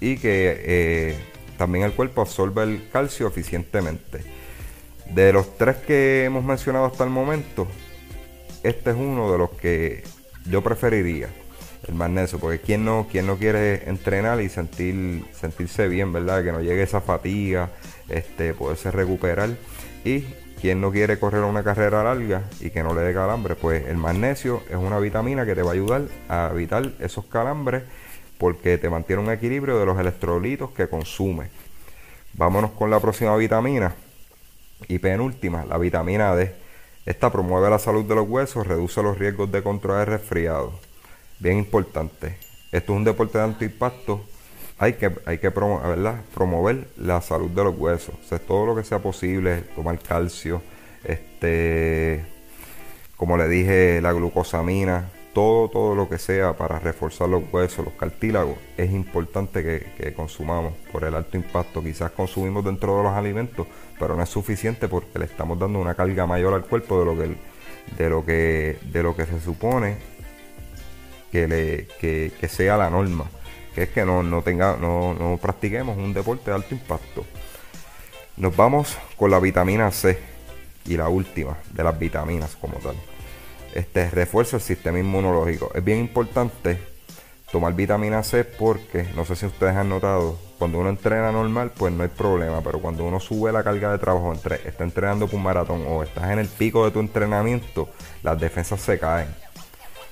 Y 0.00 0.16
que 0.16 0.62
eh, 0.64 1.16
también 1.58 1.84
el 1.84 1.92
cuerpo 1.92 2.22
absorbe 2.22 2.62
el 2.62 2.88
calcio 2.90 3.26
eficientemente. 3.26 4.24
De 5.10 5.32
los 5.32 5.58
tres 5.58 5.76
que 5.76 6.24
hemos 6.24 6.42
mencionado 6.42 6.86
hasta 6.86 7.04
el 7.04 7.10
momento, 7.10 7.68
este 8.62 8.90
es 8.90 8.96
uno 8.96 9.30
de 9.30 9.38
los 9.38 9.50
que 9.50 10.04
yo 10.48 10.62
preferiría 10.62 11.28
el 11.88 11.94
magnesio, 11.94 12.38
porque 12.38 12.60
quien 12.60 12.84
no, 12.84 13.08
quien 13.10 13.26
no 13.26 13.36
quiere 13.36 13.88
entrenar 13.88 14.40
y 14.40 14.48
sentir, 14.48 15.24
sentirse 15.32 15.88
bien, 15.88 16.12
¿verdad? 16.12 16.44
Que 16.44 16.52
no 16.52 16.60
llegue 16.60 16.82
esa 16.82 17.00
fatiga, 17.00 17.70
este, 18.08 18.54
poderse 18.54 18.90
recuperar. 18.90 19.50
Y 20.04 20.24
quien 20.60 20.80
no 20.80 20.92
quiere 20.92 21.18
correr 21.18 21.42
una 21.42 21.64
carrera 21.64 22.04
larga 22.04 22.44
y 22.60 22.70
que 22.70 22.82
no 22.84 22.94
le 22.94 23.00
dé 23.00 23.12
calambre, 23.12 23.56
pues 23.56 23.84
el 23.86 23.96
magnesio 23.96 24.62
es 24.70 24.76
una 24.76 25.00
vitamina 25.00 25.44
que 25.44 25.56
te 25.56 25.62
va 25.62 25.70
a 25.70 25.74
ayudar 25.74 26.02
a 26.28 26.50
evitar 26.52 26.92
esos 27.00 27.24
calambres 27.24 27.82
porque 28.38 28.78
te 28.78 28.88
mantiene 28.88 29.22
un 29.22 29.30
equilibrio 29.30 29.78
de 29.78 29.86
los 29.86 29.98
electrolitos 29.98 30.70
que 30.70 30.88
consume. 30.88 31.48
Vámonos 32.34 32.70
con 32.72 32.90
la 32.90 33.00
próxima 33.00 33.36
vitamina 33.36 33.94
y 34.88 34.98
penúltima, 34.98 35.64
la 35.64 35.78
vitamina 35.78 36.34
D. 36.34 36.61
Esta 37.04 37.32
promueve 37.32 37.68
la 37.68 37.78
salud 37.78 38.04
de 38.04 38.14
los 38.14 38.28
huesos, 38.28 38.66
reduce 38.66 39.02
los 39.02 39.18
riesgos 39.18 39.50
de 39.50 39.62
contraer 39.62 40.08
resfriado. 40.08 40.72
Bien 41.40 41.58
importante. 41.58 42.36
Esto 42.70 42.92
es 42.92 42.96
un 42.96 43.04
deporte 43.04 43.38
de 43.38 43.44
alto 43.44 43.64
impacto. 43.64 44.20
Hay 44.78 44.94
que, 44.94 45.10
hay 45.26 45.38
que 45.38 45.50
promover 45.50 46.86
la 46.96 47.20
salud 47.20 47.50
de 47.50 47.64
los 47.64 47.76
huesos. 47.76 48.14
O 48.24 48.28
sea, 48.28 48.38
todo 48.38 48.66
lo 48.66 48.76
que 48.76 48.84
sea 48.84 49.00
posible, 49.00 49.62
tomar 49.74 49.98
calcio, 49.98 50.62
este, 51.04 52.24
como 53.16 53.36
le 53.36 53.48
dije, 53.48 54.00
la 54.00 54.12
glucosamina, 54.12 55.10
todo, 55.32 55.68
todo 55.68 55.94
lo 55.94 56.08
que 56.08 56.18
sea 56.18 56.56
para 56.56 56.78
reforzar 56.78 57.28
los 57.28 57.42
huesos, 57.52 57.84
los 57.84 57.94
cartílagos, 57.94 58.56
es 58.76 58.90
importante 58.90 59.62
que, 59.62 60.12
consumamos 60.14 60.74
por 60.92 61.04
el 61.04 61.14
alto 61.14 61.36
impacto. 61.36 61.82
Quizás 61.82 62.10
consumimos 62.12 62.64
dentro 62.64 62.98
de 62.98 63.02
los 63.04 63.12
alimentos, 63.12 63.66
pero 64.02 64.16
no 64.16 64.24
es 64.24 64.28
suficiente 64.28 64.88
porque 64.88 65.20
le 65.20 65.26
estamos 65.26 65.56
dando 65.56 65.78
una 65.78 65.94
carga 65.94 66.26
mayor 66.26 66.54
al 66.54 66.64
cuerpo 66.64 66.98
de 66.98 67.04
lo 67.04 67.16
que, 67.16 67.36
de 67.96 68.10
lo 68.10 68.26
que, 68.26 68.76
de 68.82 69.02
lo 69.04 69.14
que 69.14 69.26
se 69.26 69.40
supone 69.40 69.96
que, 71.30 71.46
le, 71.46 71.86
que, 72.00 72.48
sea 72.48 72.76
la 72.76 72.90
norma, 72.90 73.26
que 73.76 73.84
es 73.84 73.90
que 73.90 74.04
no, 74.04 74.24
no, 74.24 74.42
tenga, 74.42 74.76
no, 74.76 75.14
no 75.14 75.38
practiquemos 75.40 75.96
un 75.96 76.12
deporte 76.12 76.50
de 76.50 76.56
alto 76.56 76.74
impacto. 76.74 77.24
Nos 78.38 78.56
vamos 78.56 78.98
con 79.16 79.30
la 79.30 79.38
vitamina 79.38 79.88
C 79.92 80.18
y 80.84 80.96
la 80.96 81.08
última 81.08 81.56
de 81.72 81.84
las 81.84 81.96
vitaminas 81.96 82.56
como 82.56 82.78
tal 82.78 82.96
este, 83.72 84.10
refuerza 84.10 84.56
el 84.56 84.62
sistema 84.62 84.98
inmunológico. 84.98 85.70
Es 85.76 85.84
bien 85.84 86.00
importante 86.00 86.91
tomar 87.52 87.74
vitamina 87.74 88.22
C 88.22 88.44
porque, 88.44 89.06
no 89.14 89.26
sé 89.26 89.36
si 89.36 89.44
ustedes 89.44 89.76
han 89.76 89.90
notado, 89.90 90.38
cuando 90.58 90.78
uno 90.78 90.88
entrena 90.88 91.30
normal, 91.30 91.70
pues 91.76 91.92
no 91.92 92.02
hay 92.02 92.08
problema, 92.08 92.62
pero 92.62 92.80
cuando 92.80 93.04
uno 93.04 93.20
sube 93.20 93.52
la 93.52 93.62
carga 93.62 93.92
de 93.92 93.98
trabajo, 93.98 94.32
entre, 94.32 94.56
está 94.66 94.84
entrenando 94.84 95.26
por 95.26 95.36
un 95.36 95.42
maratón 95.42 95.84
o 95.86 96.02
estás 96.02 96.30
en 96.30 96.38
el 96.38 96.48
pico 96.48 96.86
de 96.86 96.90
tu 96.90 97.00
entrenamiento, 97.00 97.90
las 98.22 98.40
defensas 98.40 98.80
se 98.80 98.98
caen. 98.98 99.28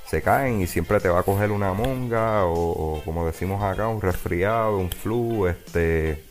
Se 0.06 0.20
caen 0.20 0.60
y 0.60 0.66
siempre 0.66 1.00
te 1.00 1.08
va 1.08 1.20
a 1.20 1.22
coger 1.22 1.50
una 1.50 1.72
monga 1.72 2.44
o, 2.44 3.00
como 3.04 3.24
decimos 3.24 3.62
acá, 3.62 3.88
un 3.88 4.02
resfriado, 4.02 4.76
un 4.76 4.90
flu, 4.90 5.46
este... 5.46 6.24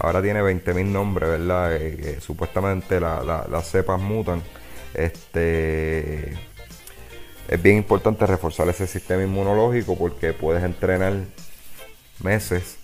Ahora 0.00 0.20
tiene 0.20 0.42
20.000 0.42 0.86
nombres, 0.86 1.30
¿verdad? 1.30 1.76
Eh, 1.76 2.18
supuestamente 2.20 2.98
las 2.98 3.70
cepas 3.70 4.00
mutan. 4.00 4.42
Este 4.92 6.36
es 7.48 7.62
bien 7.62 7.76
importante 7.76 8.26
reforzar 8.26 8.68
ese 8.68 8.86
sistema 8.86 9.22
inmunológico 9.22 9.96
porque 9.96 10.32
puedes 10.32 10.64
entrenar 10.64 11.14
meses 12.22 12.78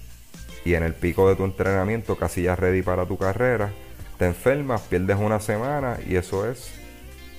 y 0.65 0.75
en 0.75 0.83
el 0.83 0.95
pico 0.95 1.29
de 1.29 1.37
tu 1.37 1.45
entrenamiento 1.45 2.17
casi 2.17 2.43
ya 2.43 2.57
ready 2.57 2.83
para 2.83 3.07
tu 3.07 3.17
carrera, 3.17 3.73
te 4.19 4.27
enfermas, 4.27 4.83
pierdes 4.83 5.17
una 5.19 5.41
semana 5.41 5.99
y 6.07 6.17
eso 6.17 6.49
es, 6.49 6.71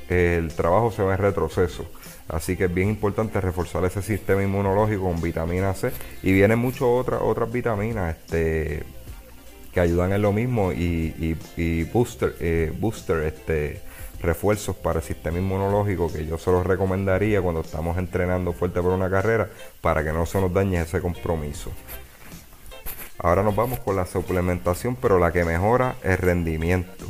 el 0.10 0.54
trabajo 0.54 0.92
se 0.92 1.04
va 1.04 1.14
en 1.14 1.20
retroceso. 1.20 1.86
Así 2.28 2.56
que 2.56 2.66
es 2.66 2.74
bien 2.74 2.90
importante 2.90 3.40
reforzar 3.42 3.84
ese 3.86 4.02
sistema 4.02 4.42
inmunológico 4.42 5.04
con 5.04 5.22
vitamina 5.22 5.74
C 5.74 5.92
y 6.24 6.32
vienen 6.32 6.60
muchas 6.60 6.84
otras 6.84 7.22
otras 7.22 7.52
vitaminas 7.52 8.16
este, 8.16 8.84
que 9.74 9.80
ayudan 9.80 10.14
en 10.14 10.22
lo 10.22 10.32
mismo 10.32 10.72
y, 10.72 11.38
booster, 11.92 12.36
eh, 12.40 12.74
booster 12.80 13.24
este, 13.24 13.82
refuerzos 14.22 14.76
para 14.76 15.00
el 15.00 15.06
sistema 15.06 15.40
inmunológico 15.40 16.12
que 16.12 16.26
yo 16.26 16.38
se 16.38 16.52
los 16.52 16.66
recomendaría 16.66 17.42
cuando 17.42 17.62
estamos 17.62 17.98
entrenando 17.98 18.54
fuerte 18.54 18.82
por 18.82 18.94
una 18.94 19.10
carrera 19.10 19.50
para 19.82 20.04
que 20.04 20.14
no 20.14 20.26
se 20.26 20.40
nos 20.40 20.54
dañe 20.54 20.80
ese 20.80 21.02
compromiso. 21.02 21.72
Ahora 23.18 23.44
nos 23.44 23.56
vamos 23.56 23.80
con 23.80 23.96
la 23.96 24.06
suplementación, 24.06 24.96
pero 24.96 25.20
la 25.20 25.32
que 25.32 25.44
mejora 25.44 25.96
el 26.04 26.18
rendimiento. 26.18 27.06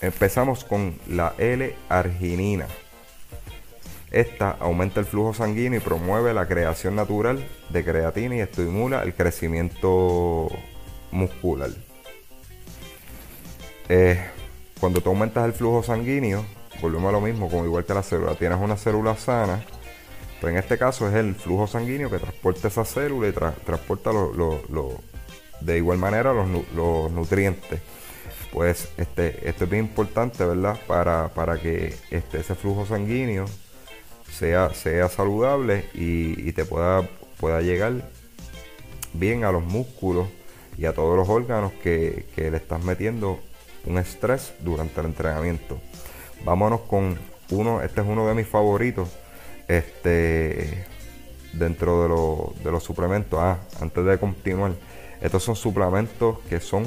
Empezamos 0.00 0.64
con 0.64 0.98
la 1.08 1.34
L-arginina. 1.38 2.66
Esta 4.10 4.52
aumenta 4.60 5.00
el 5.00 5.06
flujo 5.06 5.34
sanguíneo 5.34 5.80
y 5.80 5.82
promueve 5.82 6.32
la 6.32 6.46
creación 6.46 6.94
natural 6.94 7.46
de 7.70 7.84
creatina 7.84 8.36
y 8.36 8.40
estimula 8.40 9.02
el 9.02 9.14
crecimiento 9.14 10.48
muscular. 11.10 11.70
Eh, 13.88 14.18
cuando 14.84 15.00
tú 15.00 15.08
aumentas 15.08 15.46
el 15.46 15.54
flujo 15.54 15.82
sanguíneo, 15.82 16.44
volvemos 16.82 17.08
a 17.08 17.12
lo 17.12 17.22
mismo, 17.22 17.48
como 17.48 17.64
igual 17.64 17.86
que 17.86 17.94
la 17.94 18.02
célula, 18.02 18.34
tienes 18.34 18.58
una 18.60 18.76
célula 18.76 19.16
sana, 19.16 19.64
pero 20.38 20.50
en 20.50 20.58
este 20.58 20.76
caso 20.76 21.08
es 21.08 21.14
el 21.14 21.34
flujo 21.34 21.66
sanguíneo 21.66 22.10
que 22.10 22.18
transporta 22.18 22.68
esa 22.68 22.84
célula 22.84 23.28
y 23.28 23.32
transporta 23.32 24.10
de 25.62 25.78
igual 25.78 25.96
manera 25.96 26.34
los, 26.34 26.46
nutrientes. 27.10 27.80
Pues 28.52 28.90
este, 28.98 29.48
esto 29.48 29.64
es 29.64 29.70
bien 29.70 29.86
importante, 29.86 30.44
¿verdad? 30.44 30.78
Para, 30.86 31.28
para 31.28 31.58
que 31.58 31.96
este, 32.10 32.40
ese 32.40 32.54
flujo 32.54 32.84
sanguíneo 32.84 33.46
sea, 34.30 34.74
sea 34.74 35.08
saludable 35.08 35.86
y, 35.94 36.52
te 36.52 36.66
pueda, 36.66 37.08
pueda 37.40 37.62
llegar 37.62 38.10
bien 39.14 39.44
a 39.44 39.50
los 39.50 39.64
músculos 39.64 40.28
y 40.76 40.84
a 40.84 40.92
todos 40.92 41.16
los 41.16 41.30
órganos 41.30 41.72
que 41.72 42.26
le 42.36 42.56
estás 42.58 42.84
metiendo 42.84 43.40
un 43.86 43.98
estrés 43.98 44.54
durante 44.60 45.00
el 45.00 45.06
entrenamiento. 45.06 45.78
Vámonos 46.44 46.80
con 46.82 47.18
uno, 47.50 47.82
este 47.82 48.00
es 48.00 48.06
uno 48.06 48.26
de 48.26 48.34
mis 48.34 48.46
favoritos. 48.46 49.08
Este 49.68 50.86
dentro 51.58 52.52
de, 52.62 52.70
los 52.70 52.82
suplementos. 52.82 53.38
Ah, 53.40 53.58
antes 53.80 54.04
de 54.04 54.18
continuar, 54.18 54.72
estos 55.20 55.42
son 55.42 55.56
suplementos 55.56 56.38
que 56.48 56.60
son 56.60 56.84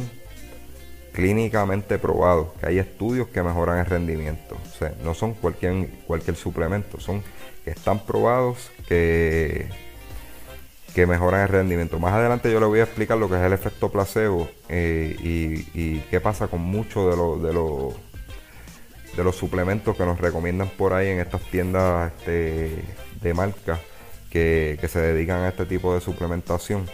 clínicamente 1.13 1.97
probados, 1.97 2.49
que 2.59 2.67
hay 2.67 2.79
estudios 2.79 3.27
que 3.29 3.41
mejoran 3.41 3.79
el 3.79 3.85
rendimiento. 3.85 4.55
O 4.55 4.77
sea, 4.77 4.93
no 5.03 5.13
son 5.13 5.33
cualquier, 5.33 5.89
cualquier 6.05 6.35
suplemento, 6.35 6.99
son 6.99 7.23
que 7.63 7.71
están 7.71 7.99
probados 8.05 8.69
que 8.87 9.67
que 10.97 11.05
mejoran 11.05 11.41
el 11.41 11.49
rendimiento. 11.49 11.99
Más 11.99 12.11
adelante 12.11 12.51
yo 12.51 12.59
le 12.59 12.65
voy 12.65 12.79
a 12.79 12.85
explicar 12.85 13.19
lo 13.19 13.29
que 13.29 13.35
es 13.35 13.41
el 13.41 13.53
efecto 13.53 13.91
placebo 13.91 14.49
eh, 14.67 15.15
y, 15.19 15.99
qué 16.09 16.19
pasa 16.19 16.47
con 16.47 16.61
muchos 16.61 17.11
de 17.11 17.15
los 17.15 17.43
de 17.43 17.53
los 17.53 17.93
de 19.15 19.23
los 19.23 19.35
suplementos 19.35 19.95
que 19.95 20.03
nos 20.05 20.19
recomiendan 20.19 20.69
por 20.69 20.93
ahí 20.93 21.09
en 21.09 21.19
estas 21.19 21.41
tiendas 21.51 22.11
este, 22.13 22.83
de 23.21 23.33
marca 23.35 23.79
que, 24.31 24.79
se 24.89 24.99
dedican 24.99 25.41
a 25.41 25.49
este 25.49 25.67
tipo 25.67 25.93
de 25.93 26.01
suplementación. 26.01 26.87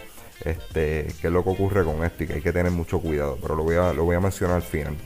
Este, 0.44 1.06
qué 1.22 1.28
es 1.28 1.32
lo 1.32 1.42
que 1.42 1.48
ocurre 1.48 1.82
con 1.82 2.04
esto 2.04 2.24
y 2.24 2.26
que 2.26 2.34
hay 2.34 2.42
que 2.42 2.52
tener 2.52 2.72
mucho 2.72 3.00
cuidado, 3.00 3.38
pero 3.40 3.56
lo 3.56 3.62
voy 3.62 3.76
a, 3.76 3.94
lo 3.94 4.04
voy 4.04 4.16
a 4.16 4.20
mencionar 4.20 4.56
al 4.56 4.62
final. 4.62 4.96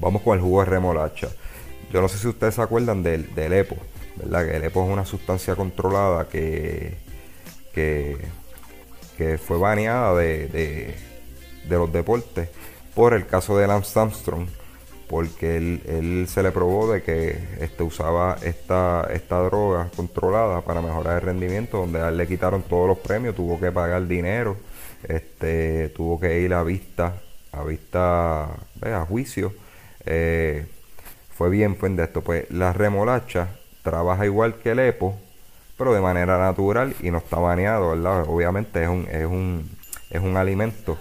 Vamos 0.00 0.20
con 0.22 0.36
el 0.36 0.42
jugo 0.42 0.64
de 0.64 0.66
remolacha. 0.66 1.28
Yo 1.92 2.00
no 2.00 2.08
sé 2.08 2.18
si 2.18 2.26
ustedes 2.26 2.56
se 2.56 2.62
acuerdan 2.62 3.04
del, 3.04 3.32
del 3.36 3.52
EPO, 3.52 3.76
¿verdad? 4.16 4.46
Que 4.46 4.56
el 4.56 4.64
EPO 4.64 4.84
es 4.84 4.90
una 4.90 5.04
sustancia 5.04 5.54
controlada 5.54 6.28
que, 6.28 7.03
que, 7.74 8.18
fue 9.38 9.58
baneada 9.58 10.14
de, 10.16 10.94
los 11.68 11.92
deportes 11.92 12.48
por 12.94 13.14
el 13.14 13.26
caso 13.26 13.56
de 13.56 13.66
Lance 13.66 13.98
Armstrong, 13.98 14.46
porque 15.08 15.56
él, 15.56 16.26
se 16.28 16.42
le 16.42 16.52
probó 16.52 16.92
de 16.92 17.02
que 17.02 17.38
este, 17.60 17.82
usaba 17.82 18.36
esta, 18.42 19.08
esta 19.12 19.38
droga 19.40 19.90
controlada 19.96 20.60
para 20.62 20.80
mejorar 20.80 21.16
el 21.16 21.22
rendimiento, 21.22 21.78
donde 21.78 22.10
le 22.12 22.26
quitaron 22.26 22.62
todos 22.62 22.88
los 22.88 22.98
premios, 22.98 23.34
tuvo 23.34 23.58
que 23.58 23.72
pagar 23.72 24.06
dinero, 24.06 24.56
este, 25.08 25.88
tuvo 25.90 26.18
que 26.18 26.40
ir 26.40 26.54
a 26.54 26.62
vista, 26.62 27.20
a 27.52 27.64
vista, 27.64 28.44
a 28.44 29.06
juicio. 29.08 29.52
Eh, 30.06 30.66
fue 31.36 31.50
bien 31.50 31.74
pues 31.74 31.96
de 31.96 32.04
esto. 32.04 32.22
Pues 32.22 32.50
la 32.50 32.72
remolacha 32.72 33.48
trabaja 33.82 34.24
igual 34.24 34.56
que 34.56 34.70
el 34.70 34.78
EPO, 34.78 35.16
pero 35.76 35.92
de 35.92 36.00
manera 36.00 36.38
natural 36.38 36.94
y 37.00 37.10
no 37.10 37.18
está 37.18 37.38
baneado, 37.38 37.90
¿verdad? 37.90 38.24
Obviamente 38.28 38.82
es 38.82 38.88
un, 38.88 39.08
es 39.10 39.26
un, 39.26 39.68
es 40.10 40.22
un 40.22 40.36
alimento. 40.36 40.96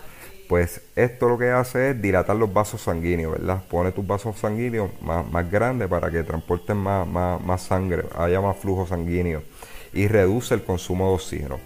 Pues 0.50 0.82
esto 0.96 1.30
lo 1.30 1.38
que 1.38 1.50
hace 1.50 1.92
es 1.92 2.01
dilatar 2.01 2.36
los 2.36 2.53
vasos 2.53 2.82
sanguíneos, 2.82 3.34
¿verdad? 3.34 3.63
Pone 3.70 3.92
tus 3.92 4.06
vasos 4.06 4.38
sanguíneos 4.38 4.89
más, 5.01 5.30
más 5.32 5.50
grandes 5.50 5.88
para 5.88 6.12
que 6.12 6.24
transporten 6.24 6.77
más, 6.77 7.08
más, 7.08 7.62
sangre, 7.62 8.03
haya 8.18 8.42
más 8.42 8.58
flujo 8.58 8.86
sanguíneo 8.86 9.42
y 9.94 10.08
reduce 10.08 10.53
el 10.53 10.63
consumo 10.63 11.10
de 11.10 11.15
oxígeno. 11.15 11.60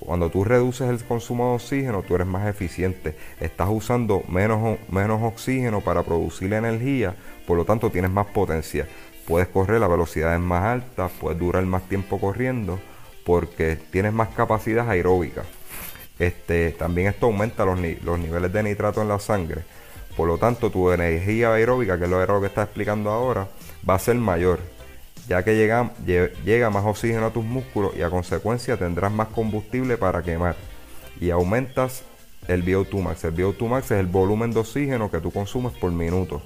Cuando 0.00 0.28
tú 0.28 0.44
reduces 0.44 0.90
el 0.90 1.02
consumo 1.04 1.50
de 1.50 1.54
oxígeno, 1.54 2.02
tú 2.02 2.14
eres 2.14 2.26
más 2.26 2.46
eficiente. 2.46 3.16
Estás 3.40 3.68
usando 3.70 4.22
menos, 4.28 4.78
menos 4.90 5.22
oxígeno 5.22 5.80
para 5.80 6.02
producir 6.02 6.52
energía, 6.52 7.14
por 7.46 7.56
lo 7.56 7.64
tanto 7.64 7.90
tienes 7.90 8.10
más 8.10 8.26
potencia 8.26 8.86
puedes 9.26 9.48
correr 9.48 9.82
a 9.82 9.88
velocidades 9.88 10.40
más 10.40 10.64
altas, 10.64 11.10
puedes 11.20 11.38
durar 11.38 11.64
más 11.64 11.82
tiempo 11.88 12.20
corriendo 12.20 12.78
porque 13.24 13.76
tienes 13.76 14.12
más 14.12 14.28
capacidad 14.28 14.88
aeróbica. 14.88 15.44
Este, 16.18 16.70
también 16.72 17.08
esto 17.08 17.26
aumenta 17.26 17.64
los, 17.64 17.78
niveles 17.78 18.52
de 18.52 18.62
nitrato 18.62 19.02
en 19.02 19.08
la 19.08 19.18
sangre. 19.18 19.62
Por 20.16 20.28
lo 20.28 20.38
tanto, 20.38 20.70
tu 20.70 20.90
energía 20.90 21.52
aeróbica, 21.52 21.98
que 21.98 22.04
es 22.04 22.10
lo 22.10 22.40
que 22.40 22.46
estás 22.46 22.66
explicando 22.66 23.10
ahora, 23.10 23.48
va 23.88 23.94
a 23.94 23.98
ser 23.98 24.14
mayor, 24.16 24.60
ya 25.26 25.42
que 25.42 25.56
llega, 25.56 25.90
llega 26.04 26.70
más 26.70 26.84
oxígeno 26.84 27.26
a 27.26 27.32
tus 27.32 27.44
músculos 27.44 27.96
y 27.96 28.02
a 28.02 28.10
consecuencia 28.10 28.76
tendrás 28.76 29.10
más 29.10 29.28
combustible 29.28 29.96
para 29.96 30.22
quemar. 30.22 30.54
Y 31.20 31.30
aumentas 31.30 32.04
el 32.46 32.64
VO2 32.64 33.02
max. 33.02 33.24
El 33.24 33.34
VO2 33.34 33.68
max 33.68 33.90
es 33.90 33.98
el 33.98 34.06
volumen 34.06 34.52
de 34.52 34.60
oxígeno 34.60 35.10
que 35.10 35.18
tú 35.18 35.32
consumes 35.32 35.72
por 35.72 35.90
minuto. 35.90 36.42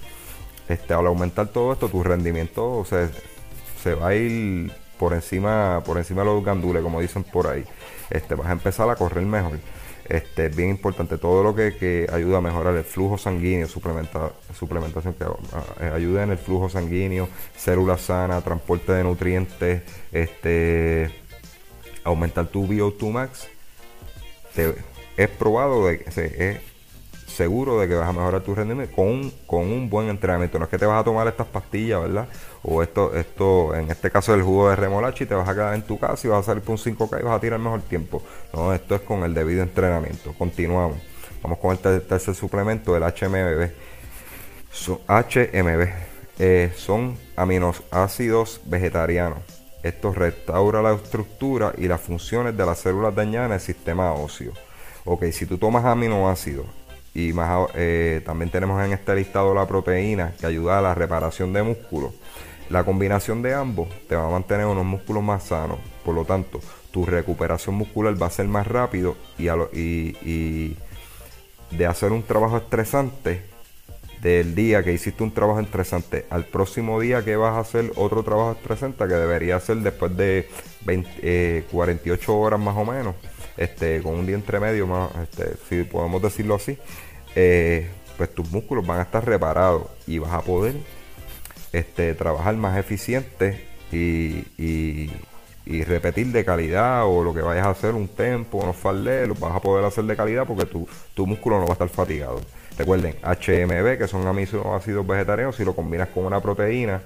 Este, 0.68 0.94
al 0.94 1.06
aumentar 1.06 1.48
todo 1.48 1.72
esto, 1.72 1.88
tu 1.88 2.02
rendimiento 2.02 2.84
se, 2.84 3.08
se 3.82 3.94
va 3.94 4.08
a 4.08 4.14
ir 4.14 4.72
por 4.98 5.14
encima, 5.14 5.82
por 5.84 5.96
encima 5.96 6.22
de 6.22 6.26
los 6.26 6.44
gandules, 6.44 6.82
como 6.82 7.00
dicen 7.00 7.24
por 7.24 7.46
ahí. 7.46 7.64
Este, 8.10 8.34
vas 8.34 8.48
a 8.48 8.52
empezar 8.52 8.88
a 8.90 8.96
correr 8.96 9.24
mejor. 9.24 9.58
Este, 10.08 10.46
es 10.46 10.56
bien 10.56 10.70
importante 10.70 11.18
todo 11.18 11.42
lo 11.42 11.54
que, 11.54 11.76
que 11.76 12.06
ayuda 12.10 12.38
a 12.38 12.40
mejorar 12.40 12.74
el 12.74 12.84
flujo 12.84 13.18
sanguíneo, 13.18 13.68
suplementa, 13.68 14.32
suplementación 14.58 15.14
que 15.14 15.24
uh, 15.24 15.94
ayuda 15.94 16.22
en 16.22 16.30
el 16.30 16.38
flujo 16.38 16.70
sanguíneo, 16.70 17.28
células 17.56 18.00
sanas, 18.00 18.42
transporte 18.42 18.92
de 18.92 19.04
nutrientes, 19.04 19.82
este, 20.10 21.10
aumentar 22.04 22.46
tu 22.46 22.66
VO2 22.66 23.10
max. 23.10 23.48
es 25.16 25.28
probado 25.30 25.86
de 25.86 25.98
que 25.98 26.08
es 26.08 26.60
seguro 27.38 27.78
de 27.78 27.86
que 27.86 27.94
vas 27.94 28.08
a 28.08 28.12
mejorar 28.12 28.42
tu 28.42 28.52
rendimiento 28.52 28.96
con 28.96 29.06
un, 29.06 29.32
con 29.46 29.60
un 29.60 29.88
buen 29.88 30.08
entrenamiento. 30.08 30.58
No 30.58 30.64
es 30.64 30.70
que 30.70 30.76
te 30.76 30.86
vas 30.86 31.00
a 31.00 31.04
tomar 31.04 31.28
estas 31.28 31.46
pastillas, 31.46 32.02
¿verdad? 32.02 32.26
O 32.64 32.82
esto, 32.82 33.14
esto, 33.14 33.76
en 33.76 33.90
este 33.92 34.10
caso 34.10 34.34
el 34.34 34.42
jugo 34.42 34.68
de 34.68 34.74
remolacha 34.74 35.22
y 35.22 35.26
te 35.28 35.36
vas 35.36 35.48
a 35.48 35.54
quedar 35.54 35.74
en 35.74 35.82
tu 35.82 36.00
casa 36.00 36.26
y 36.26 36.30
vas 36.30 36.40
a 36.40 36.42
salir 36.42 36.64
por 36.64 36.72
un 36.72 36.78
5K 36.78 37.20
y 37.20 37.22
vas 37.22 37.36
a 37.36 37.40
tirar 37.40 37.60
mejor 37.60 37.82
tiempo. 37.82 38.22
No, 38.52 38.74
esto 38.74 38.96
es 38.96 39.02
con 39.02 39.22
el 39.22 39.34
debido 39.34 39.62
entrenamiento. 39.62 40.34
Continuamos. 40.36 40.98
Vamos 41.40 41.58
con 41.58 41.70
el 41.70 42.02
tercer 42.02 42.34
suplemento, 42.34 42.96
el 42.96 43.04
HMB. 43.04 43.70
HMB 45.06 45.88
eh, 46.40 46.72
son 46.74 47.16
aminoácidos 47.36 48.60
vegetarianos. 48.64 49.38
Esto 49.84 50.12
restaura 50.12 50.82
la 50.82 50.92
estructura 50.92 51.72
y 51.78 51.86
las 51.86 52.00
funciones 52.00 52.56
de 52.56 52.66
las 52.66 52.80
células 52.80 53.14
dañadas 53.14 53.46
en 53.46 53.52
el 53.54 53.60
sistema 53.60 54.12
óseo. 54.12 54.52
Ok, 55.04 55.26
si 55.30 55.46
tú 55.46 55.56
tomas 55.56 55.84
aminoácidos 55.84 56.66
y 57.18 57.34
eh, 57.74 58.22
también 58.24 58.48
tenemos 58.48 58.84
en 58.84 58.92
este 58.92 59.12
listado 59.16 59.52
la 59.52 59.66
proteína 59.66 60.34
que 60.38 60.46
ayuda 60.46 60.78
a 60.78 60.82
la 60.82 60.94
reparación 60.94 61.52
de 61.52 61.64
músculos. 61.64 62.12
La 62.70 62.84
combinación 62.84 63.42
de 63.42 63.54
ambos 63.54 63.88
te 64.08 64.14
va 64.14 64.26
a 64.26 64.30
mantener 64.30 64.66
unos 64.66 64.84
músculos 64.84 65.24
más 65.24 65.42
sanos, 65.42 65.78
por 66.04 66.14
lo 66.14 66.24
tanto, 66.24 66.60
tu 66.92 67.04
recuperación 67.04 67.74
muscular 67.74 68.20
va 68.22 68.26
a 68.26 68.30
ser 68.30 68.46
más 68.46 68.68
rápido 68.68 69.16
y, 69.36 69.48
y 69.48 70.76
de 71.72 71.86
hacer 71.86 72.12
un 72.12 72.22
trabajo 72.22 72.58
estresante 72.58 73.42
del 74.22 74.54
día 74.54 74.84
que 74.84 74.92
hiciste 74.92 75.22
un 75.22 75.32
trabajo 75.32 75.60
estresante 75.60 76.26
al 76.30 76.44
próximo 76.44 77.00
día 77.00 77.24
que 77.24 77.36
vas 77.36 77.54
a 77.54 77.60
hacer 77.60 77.92
otro 77.96 78.22
trabajo 78.22 78.52
estresante 78.52 79.06
que 79.06 79.14
debería 79.14 79.58
ser 79.60 79.78
después 79.78 80.16
de 80.16 80.48
48 81.70 82.32
eh, 82.32 82.34
horas 82.34 82.60
más 82.60 82.76
o 82.76 82.84
menos 82.84 83.14
este 83.56 84.00
con 84.02 84.14
un 84.14 84.26
día 84.26 84.34
entre 84.34 84.58
medio 84.60 84.86
más 84.86 85.10
este, 85.22 85.54
si 85.68 85.84
podemos 85.84 86.20
decirlo 86.22 86.56
así 86.56 86.78
eh, 87.40 87.86
pues 88.16 88.34
tus 88.34 88.50
músculos 88.50 88.84
van 88.84 88.98
a 88.98 89.02
estar 89.02 89.24
reparados 89.24 89.84
y 90.08 90.18
vas 90.18 90.32
a 90.32 90.40
poder 90.40 90.74
este, 91.72 92.12
trabajar 92.14 92.56
más 92.56 92.76
eficiente 92.76 93.64
y, 93.92 94.44
y, 94.58 95.12
repetir 95.84 96.32
de 96.32 96.44
calidad 96.44 97.06
o 97.06 97.22
lo 97.22 97.32
que 97.32 97.40
vayas 97.40 97.66
a 97.66 97.70
hacer 97.70 97.94
un 97.94 98.08
tempo, 98.08 98.58
unos 98.58 98.74
faldeos, 98.74 99.28
lo 99.28 99.34
vas 99.36 99.54
a 99.54 99.60
poder 99.60 99.84
hacer 99.84 100.02
de 100.04 100.16
calidad 100.16 100.46
porque 100.46 100.66
tu, 100.66 100.88
tu 101.14 101.26
músculo 101.26 101.60
no 101.60 101.66
va 101.66 101.70
a 101.70 101.72
estar 101.74 101.88
fatigado. 101.88 102.40
Recuerden, 102.76 103.14
HMB, 103.22 103.98
que 103.98 104.08
son 104.08 104.26
aminoácidos 104.26 105.06
vegetarianos, 105.06 105.54
si 105.54 105.64
lo 105.64 105.76
combinas 105.76 106.08
con 106.08 106.24
una 106.24 106.40
proteína, 106.40 107.02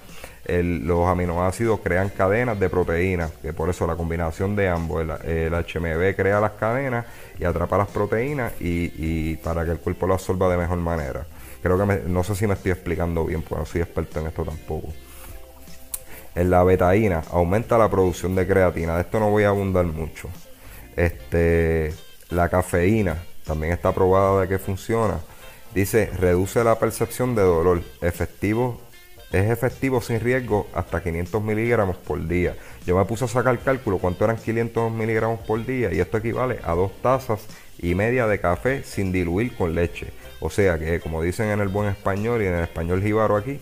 los 0.47 1.09
aminoácidos 1.09 1.81
crean 1.81 2.09
cadenas 2.09 2.59
de 2.59 2.69
proteínas, 2.69 3.31
que 3.43 3.53
por 3.53 3.71
eso 3.71 3.87
la 3.87 3.97
combinación 3.97 4.57
de 4.57 4.69
ambos, 4.69 5.03
el, 5.25 5.53
HMB 5.53 6.17
crea 6.17 6.41
las 6.41 6.53
cadenas 6.53 7.07
y 7.39 7.45
atrapa 7.45 7.79
las 7.79 7.89
proteínas 7.89 8.53
y, 8.61 9.37
para 9.37 9.65
que 9.65 9.71
el 9.71 9.79
cuerpo 9.79 10.07
lo 10.07 10.15
absorba 10.15 10.51
de 10.51 10.57
mejor 10.57 10.79
manera. 10.79 11.27
Creo 11.63 11.79
que 11.79 12.03
no 12.07 12.25
sé 12.25 12.35
si 12.35 12.47
me 12.47 12.55
estoy 12.55 12.73
explicando 12.73 13.25
bien, 13.25 13.43
porque 13.43 13.61
no 13.61 13.67
soy 13.67 13.83
experto 13.83 14.21
en 14.21 14.27
esto 14.27 14.45
tampoco. 14.45 14.89
En 16.35 16.51
la 16.51 16.65
betaína 16.65 17.23
aumenta 17.31 17.79
la 17.79 17.91
producción 17.91 18.35
de 18.35 18.47
creatina. 18.47 18.97
De 18.97 19.03
esto 19.03 19.21
no 19.21 19.31
voy 19.31 19.45
a 19.45 19.49
abundar 19.51 19.85
mucho. 19.85 20.29
Este, 20.97 21.95
la 22.31 22.49
cafeína 22.49 23.17
también 23.45 23.73
está 23.75 23.93
probada 23.93 24.41
de 24.41 24.49
que 24.49 24.59
funciona 24.59 25.21
Dice, 25.75 26.11
reduce 26.19 26.63
la 26.65 26.79
percepción 26.79 27.35
de 27.35 27.43
dolor. 27.43 27.83
Efectivo, 28.03 28.81
es 29.33 29.51
efectivo 29.51 30.01
sin 30.03 30.21
riesgo 30.21 30.69
hasta 30.75 31.03
500 31.03 31.43
miligramos 31.43 31.97
por 31.97 32.27
día. 32.29 32.55
Yo 32.87 32.97
me 32.97 33.05
puse 33.07 33.25
a 33.25 33.29
sacar 33.29 33.59
cálculo 33.61 33.99
cuánto 33.99 34.25
eran 34.25 34.37
500 34.37 34.93
miligramos 34.93 35.41
por 35.41 35.65
día 35.65 35.93
y 35.93 36.01
esto 36.01 36.19
equivale 36.19 36.59
a 36.65 36.75
dos 36.75 36.93
tazas 37.01 37.41
y 37.79 37.95
media 37.95 38.27
de 38.27 38.39
café 38.39 38.85
sin 38.85 39.11
diluir 39.11 39.57
con 39.57 39.75
leche. 39.75 40.13
O 40.41 40.51
sea 40.51 40.79
que, 40.79 41.01
como 41.01 41.23
dicen 41.23 41.49
en 41.49 41.61
el 41.61 41.69
buen 41.69 41.89
español 41.89 42.43
y 42.43 42.47
en 42.47 42.55
el 42.55 42.65
español 42.65 43.03
jíbaro 43.03 43.37
aquí, 43.37 43.61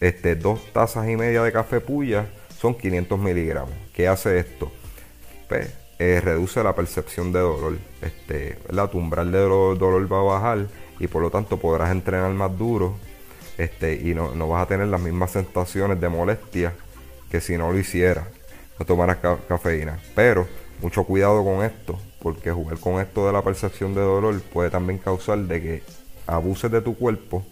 este, 0.00 0.34
dos 0.34 0.72
tazas 0.72 1.08
y 1.08 1.16
media 1.16 1.42
de 1.42 1.52
café 1.52 1.80
puya 1.80 2.26
son 2.58 2.74
500 2.74 3.18
miligramos. 3.18 3.74
¿Qué 3.92 4.08
hace 4.08 4.38
esto? 4.38 4.72
Pues, 5.48 5.72
eh, 6.00 6.20
reduce 6.22 6.62
la 6.62 6.74
percepción 6.74 7.32
de 7.32 7.40
dolor. 7.40 7.78
Este, 8.02 8.58
la 8.70 8.88
Tu 8.88 8.98
umbral 8.98 9.30
de 9.30 9.38
dolor 9.38 10.12
va 10.12 10.20
a 10.20 10.22
bajar 10.22 10.66
y 10.98 11.06
por 11.06 11.22
lo 11.22 11.30
tanto 11.30 11.58
podrás 11.58 11.90
entrenar 11.92 12.32
más 12.32 12.56
duro 12.56 12.96
este, 13.58 13.94
y 13.94 14.14
no, 14.14 14.48
vas 14.48 14.62
a 14.62 14.68
tener 14.68 14.86
las 14.86 15.00
mismas 15.00 15.32
sensaciones 15.32 16.00
de 16.00 16.08
molestia 16.08 16.72
que 17.28 17.40
si 17.40 17.58
no 17.58 17.72
lo 17.72 17.78
hicieras, 17.78 18.24
no 18.78 18.86
tomaras 18.86 19.18
cafeína. 19.48 19.98
Pero 20.14 20.46
mucho 20.80 21.04
cuidado 21.04 21.44
con 21.44 21.64
esto, 21.64 21.98
porque 22.22 22.52
jugar 22.52 22.78
con 22.78 23.00
esto 23.00 23.26
de 23.26 23.32
la 23.32 23.42
percepción 23.42 23.94
de 23.94 24.00
dolor 24.00 24.40
puede 24.40 24.70
también 24.70 24.98
causar 24.98 25.38
de 25.38 25.60
que 25.60 25.82
abuses 26.26 26.70
de 26.70 26.80
tu 26.80 26.96
cuerpo 26.96 27.44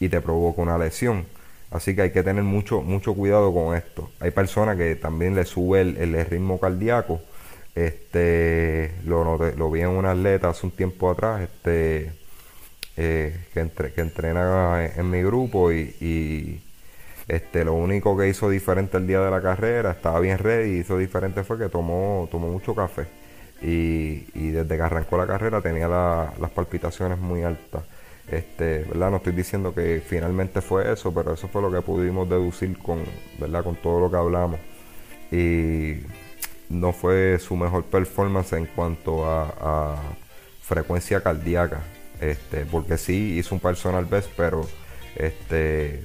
y 0.00 0.08
te 0.08 0.20
provoque 0.20 0.60
una 0.60 0.76
lesión. 0.76 1.24
Así 1.70 1.94
que 1.94 2.02
hay 2.02 2.10
que 2.10 2.24
tener 2.24 2.42
mucho, 2.42 2.82
mucho 2.82 3.14
cuidado 3.14 3.54
con 3.54 3.76
esto. 3.76 4.10
Hay 4.18 4.32
personas 4.32 4.76
que 4.76 4.96
también 4.96 5.36
le 5.36 5.44
sube 5.44 5.82
el, 5.82 5.96
el 5.98 6.26
ritmo 6.26 6.58
cardíaco. 6.58 7.20
Este, 7.76 8.92
lo, 9.04 9.36
lo 9.36 9.70
vi 9.70 9.82
en 9.82 9.90
un 9.90 10.04
atleta 10.04 10.48
hace 10.48 10.66
un 10.66 10.72
tiempo 10.72 11.08
atrás. 11.08 11.42
Este, 11.42 12.10
eh, 13.02 13.46
que, 13.54 13.60
entre, 13.60 13.94
que 13.94 14.02
entrena 14.02 14.84
en, 14.94 15.08
mi 15.08 15.22
grupo 15.22 15.72
y, 15.72 16.60
este, 17.28 17.64
lo 17.64 17.72
único 17.72 18.14
que 18.14 18.28
hizo 18.28 18.50
diferente 18.50 18.98
el 18.98 19.06
día 19.06 19.20
de 19.22 19.30
la 19.30 19.40
carrera, 19.40 19.92
estaba 19.92 20.20
bien 20.20 20.36
ready, 20.36 20.80
hizo 20.80 20.98
diferente 20.98 21.42
fue 21.42 21.56
que 21.56 21.70
tomó, 21.70 22.28
tomó 22.30 22.48
mucho 22.48 22.74
café 22.74 23.06
y, 23.62 24.50
desde 24.50 24.76
que 24.76 24.82
arrancó 24.82 25.16
la 25.16 25.26
carrera 25.26 25.62
tenía 25.62 25.88
las 25.88 26.50
palpitaciones 26.50 27.18
muy 27.18 27.42
altas. 27.42 27.84
Este, 28.30 28.84
¿verdad? 28.84 29.10
No 29.10 29.16
estoy 29.16 29.32
diciendo 29.32 29.74
que 29.74 30.02
finalmente 30.06 30.60
fue 30.60 30.92
eso, 30.92 31.14
pero 31.14 31.32
eso 31.32 31.48
fue 31.48 31.62
lo 31.62 31.72
que 31.72 31.80
pudimos 31.80 32.28
deducir 32.28 32.76
con, 32.78 33.02
¿verdad? 33.38 33.64
con 33.64 33.76
todo 33.76 33.98
lo 33.98 34.10
que 34.10 34.16
hablamos. 34.18 34.60
Y 35.32 36.00
no 36.68 36.92
fue 36.92 37.38
su 37.38 37.56
mejor 37.56 37.84
performance 37.84 38.52
en 38.52 38.66
cuanto 38.66 39.24
a 39.24 39.96
frecuencia 40.60 41.22
cardíaca. 41.22 41.80
Este, 42.20 42.66
porque 42.66 42.98
sí 42.98 43.38
hizo 43.38 43.54
un 43.54 43.60
personal 43.60 44.04
best, 44.04 44.30
pero 44.36 44.66
este 45.16 46.04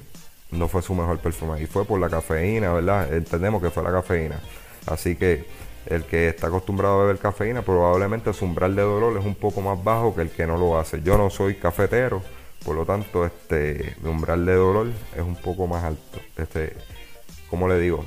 no 0.50 0.68
fue 0.68 0.82
su 0.82 0.94
mejor 0.94 1.18
performance. 1.18 1.62
Y 1.62 1.66
fue 1.66 1.84
por 1.84 2.00
la 2.00 2.08
cafeína, 2.08 2.72
¿verdad? 2.72 3.12
Entendemos 3.12 3.62
que 3.62 3.70
fue 3.70 3.82
la 3.82 3.92
cafeína. 3.92 4.40
Así 4.86 5.16
que 5.16 5.44
el 5.86 6.04
que 6.04 6.28
está 6.28 6.48
acostumbrado 6.48 7.00
a 7.00 7.02
beber 7.02 7.18
cafeína, 7.18 7.62
probablemente 7.62 8.32
su 8.32 8.44
umbral 8.44 8.74
de 8.74 8.82
dolor 8.82 9.16
es 9.18 9.24
un 9.24 9.34
poco 9.34 9.60
más 9.60 9.82
bajo 9.82 10.14
que 10.14 10.22
el 10.22 10.30
que 10.30 10.46
no 10.46 10.56
lo 10.56 10.78
hace. 10.78 11.02
Yo 11.02 11.16
no 11.18 11.30
soy 11.30 11.56
cafetero, 11.56 12.22
por 12.64 12.74
lo 12.74 12.84
tanto, 12.84 13.24
este, 13.24 13.94
mi 14.02 14.08
umbral 14.08 14.44
de 14.44 14.54
dolor 14.54 14.88
es 15.14 15.22
un 15.22 15.36
poco 15.36 15.66
más 15.66 15.84
alto. 15.84 16.18
Este, 16.36 16.74
como 17.48 17.68
le 17.68 17.78
digo, 17.78 18.04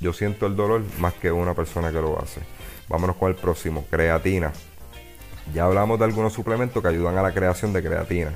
yo 0.00 0.12
siento 0.12 0.46
el 0.46 0.56
dolor 0.56 0.82
más 0.98 1.14
que 1.14 1.30
una 1.30 1.54
persona 1.54 1.92
que 1.92 2.00
lo 2.00 2.18
hace. 2.18 2.40
Vámonos 2.88 3.16
con 3.16 3.28
el 3.28 3.34
próximo, 3.34 3.84
creatina. 3.90 4.52
Ya 5.54 5.64
hablamos 5.64 5.98
de 5.98 6.04
algunos 6.04 6.32
suplementos 6.32 6.82
que 6.82 6.88
ayudan 6.88 7.16
a 7.18 7.22
la 7.22 7.32
creación 7.32 7.72
de 7.72 7.82
creatina. 7.82 8.32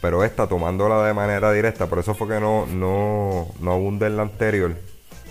Pero 0.00 0.24
esta 0.24 0.46
tomándola 0.46 1.04
de 1.06 1.14
manera 1.14 1.50
directa, 1.52 1.86
por 1.86 1.98
eso 1.98 2.14
fue 2.14 2.28
que 2.28 2.40
no, 2.40 2.66
no, 2.66 3.48
no 3.60 3.72
abunda 3.72 4.06
en 4.06 4.16
la 4.16 4.22
anterior, 4.22 4.76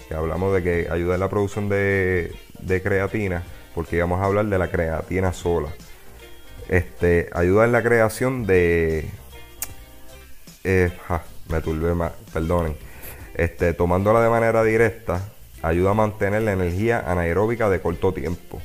que 0.10 0.16
hablamos 0.16 0.54
de 0.54 0.64
que 0.64 0.88
ayuda 0.92 1.16
en 1.16 1.20
la 1.20 1.30
producción 1.30 1.70
de, 1.70 2.36
creatina, 2.84 3.44
porque 3.74 3.98
íbamos 3.98 4.22
a 4.22 4.26
hablar 4.26 4.46
de 4.46 4.58
la 4.58 4.70
creatina 4.70 5.34
sola. 5.34 5.70
Este, 6.68 7.30
ayuda 7.34 7.66
en 7.66 7.72
la 7.72 7.84
creación 7.84 8.46
de... 8.46 9.10
Eh, 10.64 10.92
me 11.50 11.62
turbé 11.62 11.94
más, 11.94 12.12
perdonen. 12.34 12.76
Este, 13.36 13.74
tomándola 13.74 14.22
de 14.22 14.30
manera 14.30 14.64
directa, 14.64 15.22
ayuda 15.62 15.92
a 15.92 15.94
mantener 15.94 16.42
la 16.42 16.54
energía 16.54 17.04
anaeróbica 17.06 17.70
de 17.70 17.82
corto 17.82 18.14
tiempo. 18.14 18.60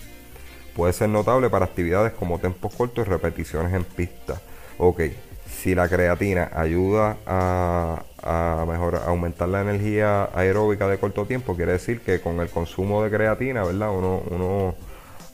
Puede 0.74 0.92
ser 0.92 1.08
notable 1.08 1.50
para 1.50 1.64
actividades 1.64 2.12
como 2.12 2.38
tempos 2.38 2.74
cortos 2.74 3.06
y 3.06 3.10
repeticiones 3.10 3.72
en 3.74 3.84
pista. 3.84 4.40
Ok, 4.78 5.02
si 5.46 5.74
la 5.74 5.88
creatina 5.88 6.50
ayuda 6.54 7.16
a, 7.26 8.64
mejorar, 8.66 9.02
aumentar 9.06 9.48
la 9.48 9.62
energía 9.62 10.30
aeróbica 10.34 10.88
de 10.88 10.98
corto 10.98 11.26
tiempo, 11.26 11.56
quiere 11.56 11.72
decir 11.72 12.00
que 12.00 12.20
con 12.20 12.40
el 12.40 12.48
consumo 12.48 13.02
de 13.02 13.10
creatina, 13.10 13.64
¿verdad? 13.64 13.90
Uno, 13.90 14.22
uno 14.30 14.74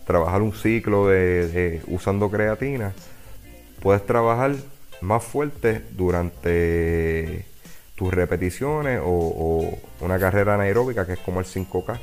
trabajar 0.06 0.40
un 0.40 0.52
ciclo 0.52 1.08
de, 1.08 1.82
usando 1.88 2.30
creatina, 2.30 2.94
puedes 3.80 4.06
trabajar 4.06 4.54
más 5.00 5.22
fuerte 5.22 5.82
durante 5.90 7.44
tus 7.96 8.14
repeticiones 8.14 9.00
o, 9.04 9.76
una 10.00 10.18
carrera 10.18 10.54
anaeróbica 10.54 11.06
que 11.06 11.14
es 11.14 11.18
como 11.18 11.40
el 11.40 11.46
5K 11.46 11.98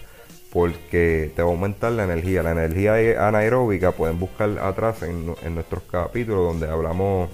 porque 0.53 1.31
te 1.35 1.41
va 1.41 1.49
a 1.49 1.51
aumentar 1.51 1.91
la 1.93 2.03
energía. 2.03 2.43
La 2.43 2.51
energía 2.51 3.27
anaeróbica 3.27 3.91
pueden 3.91 4.19
buscar 4.19 4.59
atrás 4.59 5.01
en, 5.01 5.25
nuestros 5.25 5.81
capítulos 5.91 6.45
donde 6.45 6.69
hablamos 6.69 7.29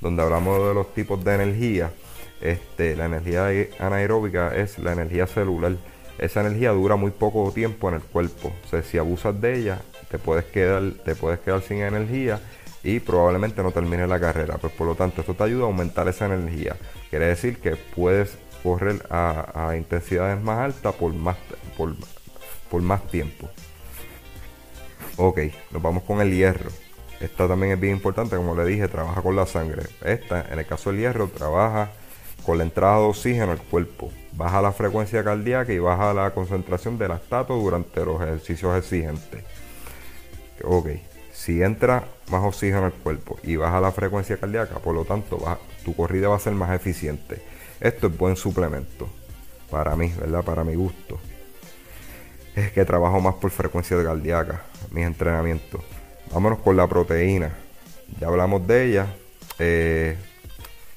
donde 0.00 0.22
hablamos 0.22 0.68
de 0.68 0.74
los 0.74 0.94
tipos 0.94 1.22
de 1.22 1.34
energía. 1.34 1.92
Este, 2.40 2.96
la 2.96 3.04
energía 3.04 3.48
anaeróbica 3.78 4.56
es 4.56 4.78
la 4.78 4.92
energía 4.92 5.26
celular. 5.26 5.76
Esa 6.18 6.40
energía 6.40 6.70
dura 6.70 6.96
muy 6.96 7.10
poco 7.10 7.52
tiempo 7.52 7.90
en 7.90 7.96
el 7.96 8.02
cuerpo. 8.02 8.52
O 8.64 8.68
sea, 8.68 8.82
si 8.82 8.96
abusas 8.96 9.38
de 9.40 9.58
ella, 9.58 9.82
te 10.10 10.18
puedes 10.18 10.46
quedar, 10.46 10.82
te 11.04 11.14
puedes 11.14 11.40
quedar 11.40 11.60
sin 11.60 11.82
energía 11.82 12.40
y 12.82 13.00
probablemente 13.00 13.62
no 13.62 13.72
termine 13.72 14.06
la 14.06 14.18
carrera. 14.18 14.56
Pues 14.56 14.72
por 14.72 14.86
lo 14.86 14.94
tanto, 14.94 15.20
esto 15.20 15.34
te 15.34 15.44
ayuda 15.44 15.64
a 15.64 15.66
aumentar 15.66 16.08
esa 16.08 16.26
energía. 16.26 16.76
Quiere 17.10 17.26
decir 17.26 17.58
que 17.58 17.76
puedes 17.76 18.38
correr 18.62 19.06
a, 19.10 19.74
intensidades 19.76 20.42
más 20.42 20.60
altas 20.60 20.94
por 20.94 21.12
más, 21.12 21.36
por, 21.76 21.94
por 22.74 22.82
más 22.82 23.06
tiempo. 23.06 23.48
Ok, 25.16 25.38
nos 25.70 25.80
vamos 25.80 26.02
con 26.02 26.20
el 26.20 26.34
hierro. 26.34 26.70
Esta 27.20 27.46
también 27.46 27.70
es 27.70 27.78
bien 27.78 27.94
importante, 27.94 28.34
como 28.34 28.56
le 28.56 28.64
dije, 28.64 28.88
trabaja 28.88 29.22
con 29.22 29.36
la 29.36 29.46
sangre. 29.46 29.84
Esta, 30.04 30.44
en 30.50 30.58
el 30.58 30.66
caso 30.66 30.90
del 30.90 30.98
hierro, 30.98 31.28
trabaja 31.28 31.92
con 32.44 32.58
la 32.58 32.64
entrada 32.64 32.98
de 32.98 33.04
oxígeno 33.04 33.52
al 33.52 33.62
cuerpo. 33.62 34.10
Baja 34.32 34.60
la 34.60 34.72
frecuencia 34.72 35.22
cardíaca 35.22 35.72
y 35.72 35.78
baja 35.78 36.12
la 36.14 36.34
concentración 36.34 36.98
de 36.98 37.06
lactato 37.06 37.54
durante 37.54 38.04
los 38.04 38.20
ejercicios 38.20 38.76
exigentes. 38.76 39.44
Ok, 40.64 40.88
si 41.32 41.62
entra 41.62 42.02
más 42.28 42.42
oxígeno 42.42 42.86
al 42.86 42.92
cuerpo 42.92 43.38
y 43.44 43.54
baja 43.54 43.80
la 43.80 43.92
frecuencia 43.92 44.36
cardíaca, 44.36 44.80
por 44.80 44.96
lo 44.96 45.04
tanto 45.04 45.38
tu 45.84 45.94
corrida 45.94 46.26
va 46.26 46.34
a 46.34 46.40
ser 46.40 46.54
más 46.54 46.74
eficiente. 46.74 47.40
Esto 47.78 48.08
es 48.08 48.18
buen 48.18 48.34
suplemento 48.34 49.08
para 49.70 49.94
mí, 49.94 50.12
¿verdad? 50.18 50.42
Para 50.42 50.64
mi 50.64 50.74
gusto. 50.74 51.20
Es 52.54 52.70
que 52.70 52.84
trabajo 52.84 53.20
más 53.20 53.34
por 53.34 53.50
frecuencia 53.50 54.02
cardíaca, 54.02 54.62
mis 54.90 55.04
entrenamientos. 55.04 55.80
Vámonos 56.32 56.60
con 56.60 56.76
la 56.76 56.86
proteína. 56.86 57.52
Ya 58.20 58.28
hablamos 58.28 58.66
de 58.66 58.86
ella. 58.86 59.06
Eh, 59.58 60.16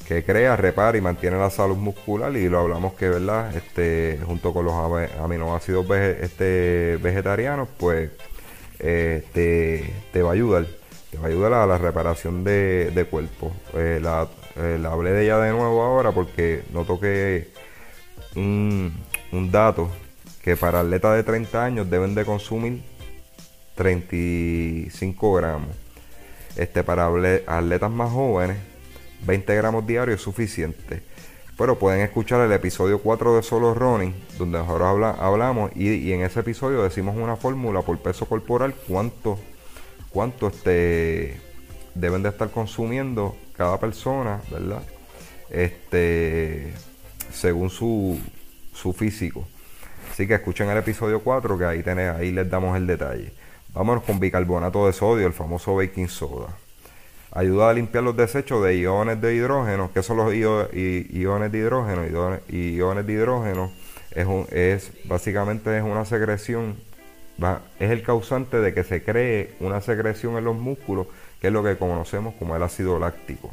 que 0.07 0.23
crea, 0.23 0.55
repara 0.55 0.97
y 0.97 1.01
mantiene 1.01 1.37
la 1.37 1.49
salud 1.49 1.75
muscular 1.75 2.33
y 2.37 2.47
lo 2.47 2.59
hablamos 2.59 2.93
que, 2.93 3.09
¿verdad? 3.09 3.53
Este, 3.55 4.19
junto 4.25 4.53
con 4.53 4.65
los 4.65 4.73
aminoácidos 5.19 5.85
este, 5.89 6.97
vegetarianos, 7.01 7.67
pues 7.77 8.11
eh, 8.79 9.25
te, 10.13 10.21
va 10.21 10.29
a 10.29 10.33
ayudar, 10.33 10.65
te 11.11 11.17
va 11.17 11.25
a 11.25 11.27
ayudar 11.27 11.53
a 11.53 11.67
la 11.67 11.77
reparación 11.77 12.45
de, 12.45 13.05
cuerpo. 13.11 13.51
Eh, 13.73 13.99
la, 14.01 14.29
hablé 14.89 15.11
de 15.11 15.25
ella 15.25 15.39
de 15.39 15.51
nuevo 15.51 15.83
ahora 15.83 16.13
porque 16.13 16.63
noto 16.71 16.99
que 17.01 17.49
un 18.35 18.93
dato 19.51 19.89
que 20.47 20.55
para 20.55 20.79
atletas 20.79 21.13
de 21.13 21.23
30 21.23 21.61
años 21.61 21.89
deben 21.89 22.15
de 22.15 22.23
consumir 22.23 22.81
35 23.75 25.33
gramos. 25.33 25.75
Este, 26.55 26.85
para 26.85 27.07
atletas 27.07 27.91
más 27.91 28.13
jóvenes, 28.13 28.55
20 29.25 29.55
gramos 29.57 29.85
diarios 29.85 30.19
es 30.19 30.23
suficiente. 30.23 31.03
Pero 31.57 31.77
pueden 31.77 31.99
escuchar 31.99 32.39
el 32.39 32.53
episodio 32.53 33.01
4 33.01 33.35
de 33.35 33.43
Solo 33.43 33.73
Running, 33.73 34.15
donde 34.37 34.59
nosotros 34.59 35.17
hablamos 35.19 35.71
y, 35.75 36.13
en 36.13 36.21
ese 36.21 36.39
episodio 36.39 36.81
decimos 36.81 37.17
una 37.17 37.35
fórmula 37.35 37.81
por 37.81 37.97
peso 37.97 38.25
corporal, 38.25 38.73
cuánto, 38.87 39.37
cuánto 40.11 40.47
este, 40.47 41.41
deben 41.93 42.23
de 42.23 42.29
estar 42.29 42.49
consumiendo 42.51 43.35
cada 43.51 43.81
persona, 43.81 44.41
¿verdad? 44.49 44.83
Este, 45.49 46.71
según 47.33 47.69
su, 47.69 48.17
su 48.73 48.93
físico. 48.93 49.45
Así 50.17 50.25
que 50.25 50.33
escuchen 50.33 50.67
el 50.67 50.79
episodio 50.79 51.19
4 51.19 51.59
que 51.59 51.65
ahí, 51.65 51.83
tenés, 51.83 52.15
ahí 52.15 52.31
les 52.31 52.49
damos 52.49 52.75
el 52.75 52.87
detalle. 52.87 53.31
Vámonos 53.71 54.03
con 54.03 54.19
bicarbonato 54.19 54.87
de 54.87 54.93
sodio, 54.93 55.27
el 55.27 55.33
famoso 55.33 55.75
baking 55.75 56.09
soda 56.09 56.47
ayuda 57.31 57.69
a 57.69 57.73
limpiar 57.73 58.03
los 58.03 58.17
desechos 58.17 58.63
de 58.63 58.79
iones 58.79 59.21
de 59.21 59.35
hidrógeno. 59.35 59.91
¿Qué 59.93 60.01
son 60.01 60.17
los 60.17 60.33
iones 60.33 60.71
de 61.51 61.57
hidrógeno? 61.59 62.03
Iones, 62.49 63.05
de 63.05 63.13
hidrógeno 63.13 63.71
es, 64.09 64.25
un, 64.25 64.47
es 64.49 64.91
básicamente 65.05 65.77
es 65.77 65.83
una 65.83 66.03
secreción, 66.03 66.77
es 67.79 67.91
el 67.91 68.01
causante 68.01 68.59
de 68.59 68.73
que 68.73 68.83
se 68.83 69.03
cree 69.03 69.53
una 69.59 69.81
secreción 69.81 70.35
en 70.39 70.45
los 70.45 70.55
músculos, 70.55 71.05
que 71.39 71.47
es 71.49 71.53
lo 71.53 71.63
que 71.63 71.77
conocemos 71.77 72.33
como 72.39 72.55
el 72.55 72.63
ácido 72.63 72.97
láctico. 72.97 73.51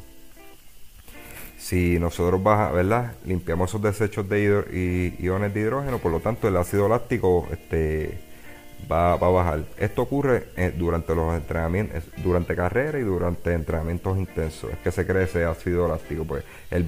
Si 1.65 1.99
nosotros 1.99 2.43
baja, 2.43 2.71
¿verdad? 2.73 3.15
limpiamos 3.25 3.71
esos 3.71 3.81
desechos 3.81 4.29
de 4.29 5.15
iones 5.19 5.55
de 5.55 5.61
hidrógeno, 5.61 5.97
por 5.97 6.13
lo 6.13 6.21
tanto 6.21 6.47
el 6.47 6.59
ácido 6.59 6.91
láctico 6.91 7.49
este, 7.51 8.19
va, 8.93 9.15
a 9.15 9.17
bajar. 9.17 9.65
Esto 9.79 10.03
ocurre 10.03 10.49
eh, 10.59 10.75
durante 10.77 11.15
los 11.15 11.35
entrenamientos, 11.35 12.05
durante 12.19 12.55
carrera 12.55 12.99
y 12.99 13.03
durante 13.03 13.55
entrenamientos 13.55 14.19
intensos. 14.19 14.73
Es 14.73 14.79
que 14.81 14.93
se 14.93 15.07
cree 15.07 15.23
ese 15.23 15.47
ácido 15.47 15.89
láctico. 15.89 16.27
Pues 16.27 16.45
el, 16.71 16.83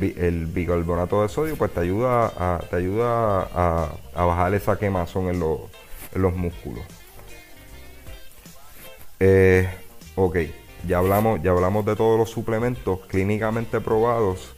bicarbonato 0.45 1.23
de 1.23 1.31
sodio 1.31 1.57
pues 1.57 1.71
te 1.71 1.81
ayuda 1.81 2.27
a, 2.37 2.59
te 2.69 2.77
ayuda 2.77 3.49
a, 3.55 4.25
bajar 4.27 4.53
esa 4.53 4.79
quemazón 4.79 5.29
en, 5.31 5.41
los 5.41 6.37
músculos. 6.37 6.85
Eh, 9.21 9.71
ok, 10.17 10.37
ya 10.87 10.99
hablamos, 10.99 11.43
ya 11.43 11.53
hablamos 11.53 11.87
de 11.87 11.97
todos 11.97 12.19
los 12.19 12.29
suplementos 12.29 13.01
clínicamente 13.07 13.81
probados 13.81 14.55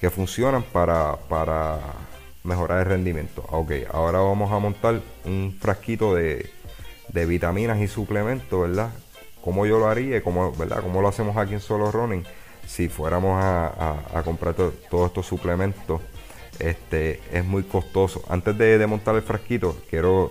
que 0.00 0.10
funcionan 0.10 0.62
para, 0.62 1.16
para 1.28 1.78
mejorar 2.44 2.80
el 2.80 2.86
rendimiento. 2.86 3.44
Ok, 3.50 3.72
ahora 3.92 4.18
vamos 4.20 4.52
a 4.52 4.58
montar 4.58 5.00
un 5.24 5.56
frasquito 5.60 6.14
de, 6.14 6.50
de 7.08 7.26
vitaminas 7.26 7.80
y 7.80 7.88
suplementos, 7.88 8.68
¿verdad? 8.68 8.90
Como 9.42 9.66
yo 9.66 9.78
lo 9.78 9.88
haría, 9.88 10.22
como, 10.22 10.52
¿verdad? 10.52 10.82
Como 10.82 11.00
lo 11.00 11.08
hacemos 11.08 11.36
aquí 11.36 11.54
en 11.54 11.60
Solo 11.60 11.90
Running, 11.90 12.24
si 12.66 12.88
fuéramos 12.88 13.42
a, 13.42 14.22
comprar 14.24 14.54
todos 14.54 15.06
estos 15.06 15.26
suplementos, 15.26 16.00
este, 16.58 17.20
es 17.32 17.44
muy 17.44 17.62
costoso. 17.62 18.22
Antes 18.28 18.56
de, 18.58 18.84
montar 18.86 19.14
el 19.14 19.22
frasquito, 19.22 19.76
quiero 19.88 20.30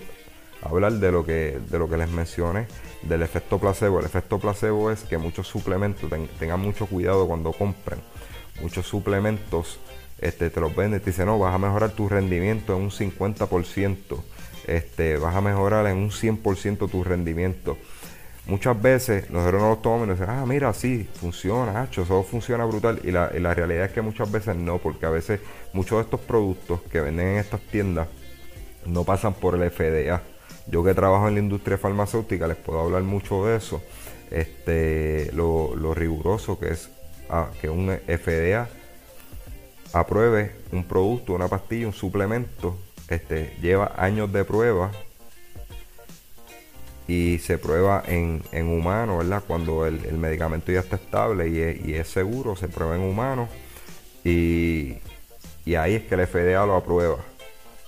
hablar 0.61 0.93
de 0.93 1.11
lo 1.11 1.25
que 1.25 1.59
de 1.69 1.77
lo 1.77 1.87
que 1.87 1.97
les 1.97 2.09
mencioné 2.09 2.67
del 3.03 3.21
efecto 3.21 3.59
placebo. 3.59 3.99
El 3.99 4.05
efecto 4.05 4.39
placebo 4.39 4.91
es 4.91 5.03
que 5.03 5.17
muchos 5.17 5.47
suplementos 5.47 6.09
tengan 6.39 6.59
mucho 6.59 6.87
cuidado 6.87 7.27
cuando 7.27 7.53
compren. 7.53 7.99
Muchos 8.61 8.87
suplementos 8.87 9.79
este, 10.19 10.49
te 10.49 10.59
los 10.59 10.75
venden 10.75 11.01
te 11.01 11.11
dicen, 11.11 11.25
no, 11.25 11.37
vas 11.39 11.53
a 11.53 11.57
mejorar 11.57 11.91
tu 11.91 12.07
rendimiento 12.07 12.75
en 12.75 12.83
un 12.83 12.91
50% 12.91 14.23
este, 14.67 15.17
vas 15.17 15.35
a 15.35 15.41
mejorar 15.41 15.85
en 15.87 15.97
un 15.97 16.11
100% 16.11 16.89
tu 16.89 17.03
rendimiento. 17.03 17.77
Muchas 18.47 18.79
veces 18.79 19.29
nosotros 19.31 19.61
no 19.61 19.69
los 19.69 19.81
tomamos 19.81 20.05
y 20.05 20.09
nos 20.09 20.19
dicen, 20.19 20.35
ah, 20.35 20.45
mira, 20.45 20.71
sí, 20.73 21.09
funciona, 21.19 21.81
hacho, 21.81 22.03
eso 22.03 22.23
funciona 22.23 22.65
brutal. 22.65 22.99
Y 23.03 23.11
la, 23.11 23.29
realidad 23.29 23.85
es 23.85 23.91
que 23.91 24.01
muchas 24.01 24.31
veces 24.31 24.55
no, 24.55 24.77
porque 24.77 25.05
a 25.05 25.09
veces 25.09 25.39
muchos 25.73 25.97
de 25.97 26.03
estos 26.03 26.19
productos 26.19 26.81
que 26.91 27.01
venden 27.01 27.27
en 27.29 27.37
estas 27.37 27.61
tiendas 27.61 28.07
no 28.85 29.03
pasan 29.03 29.33
por 29.33 29.55
el 29.55 29.69
FDA. 29.69 30.21
Yo 30.67 30.83
que 30.83 30.93
trabajo 30.93 31.27
en 31.27 31.35
la 31.35 31.39
industria 31.39 31.77
farmacéutica 31.77 32.47
les 32.47 32.57
puedo 32.57 32.81
hablar 32.81 33.03
mucho 33.03 33.45
de 33.45 33.57
eso. 33.57 33.81
Este, 34.29 35.31
lo, 35.33 35.93
riguroso 35.93 36.59
que 36.59 36.69
es 36.69 36.89
ah, 37.29 37.49
que 37.61 37.69
un 37.69 37.89
FDA 38.07 38.67
apruebe 39.93 40.51
un 40.71 40.83
producto, 40.83 41.33
una 41.33 41.47
pastilla, 41.47 41.87
un 41.87 41.93
suplemento 41.93 42.77
este, 43.07 43.55
lleva 43.61 43.93
años 43.97 44.31
de 44.33 44.43
prueba 44.43 44.91
y 47.07 47.37
se 47.39 47.57
prueba 47.57 48.03
en, 48.07 48.41
en 48.51 48.67
humanos, 48.67 49.19
¿verdad? 49.19 49.43
Cuando 49.45 49.85
el, 49.85 50.17
medicamento 50.17 50.71
ya 50.71 50.79
está 50.79 50.95
estable 50.95 51.49
y 51.49 51.93
es, 51.93 52.07
seguro, 52.07 52.55
se 52.55 52.67
prueba 52.67 52.95
en 52.95 53.03
humanos 53.03 53.49
y, 54.23 54.97
ahí 55.77 55.95
es 55.95 56.03
que 56.03 56.15
el 56.15 56.27
FDA 56.27 56.65
lo 56.65 56.75
aprueba. 56.75 57.17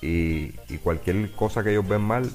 Y, 0.01 0.51
cualquier 0.83 1.31
cosa 1.31 1.63
que 1.63 1.71
ellos 1.71 1.87
ven 1.87 2.01
mal, 2.01 2.29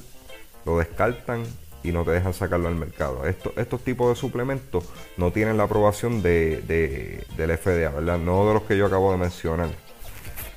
lo 0.67 0.79
descartan 0.79 1.45
y 1.83 1.93
no 1.93 2.05
te 2.05 2.13
dejan 2.13 2.35
sacarlo 2.35 2.69
al 2.69 2.75
mercado. 2.75 3.25
estos 3.27 3.81
tipos 3.83 4.09
de 4.09 4.17
suplementos 4.17 4.85
no 5.17 5.33
tienen 5.33 5.57
la 5.57 5.65
aprobación 5.65 6.23
de, 6.23 7.25
del 7.37 7.59
FDA, 7.59 7.91
¿verdad? 7.91 8.19
No 8.19 8.47
de 8.47 8.55
los 8.55 8.63
que 8.63 8.77
yo 8.77 8.87
acabo 8.87 9.13
de 9.13 9.19
mencionar. 9.19 9.69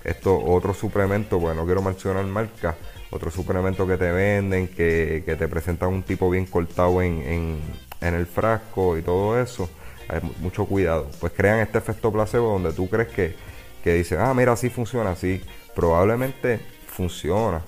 Esto, 0.04 0.40
otro 0.40 0.74
suplemento, 0.74 1.40
bueno, 1.40 1.62
no 1.62 1.66
quiero 1.66 1.82
mencionar 1.82 2.26
marca, 2.26 2.76
otro 3.10 3.32
suplemento 3.32 3.88
que 3.88 3.98
te 3.98 4.12
venden, 4.12 4.68
que, 4.68 5.24
te 5.26 5.48
presentan 5.48 5.90
un 5.90 6.04
tipo 6.04 6.30
bien 6.30 6.46
cortado 6.46 7.02
en, 7.02 7.60
el 8.02 8.26
frasco 8.28 8.98
y 8.98 9.02
todo 9.02 9.42
eso. 9.42 9.68
Hay 10.08 10.22
mucho 10.40 10.66
cuidado. 10.66 11.10
Pues 11.20 11.34
crean 11.36 11.60
este 11.60 11.80
efecto 11.80 12.12
placebo 12.12 12.52
donde 12.52 12.72
tú 12.74 12.88
crees 12.88 13.08
que, 13.08 13.36
que 13.84 13.96
dicen, 13.96 14.20
ah, 14.22 14.32
mira, 14.36 14.52
así 14.52 14.70
funciona, 14.70 15.12
así. 15.12 15.42
Probablemente 15.74 16.60
funciona. 16.88 17.64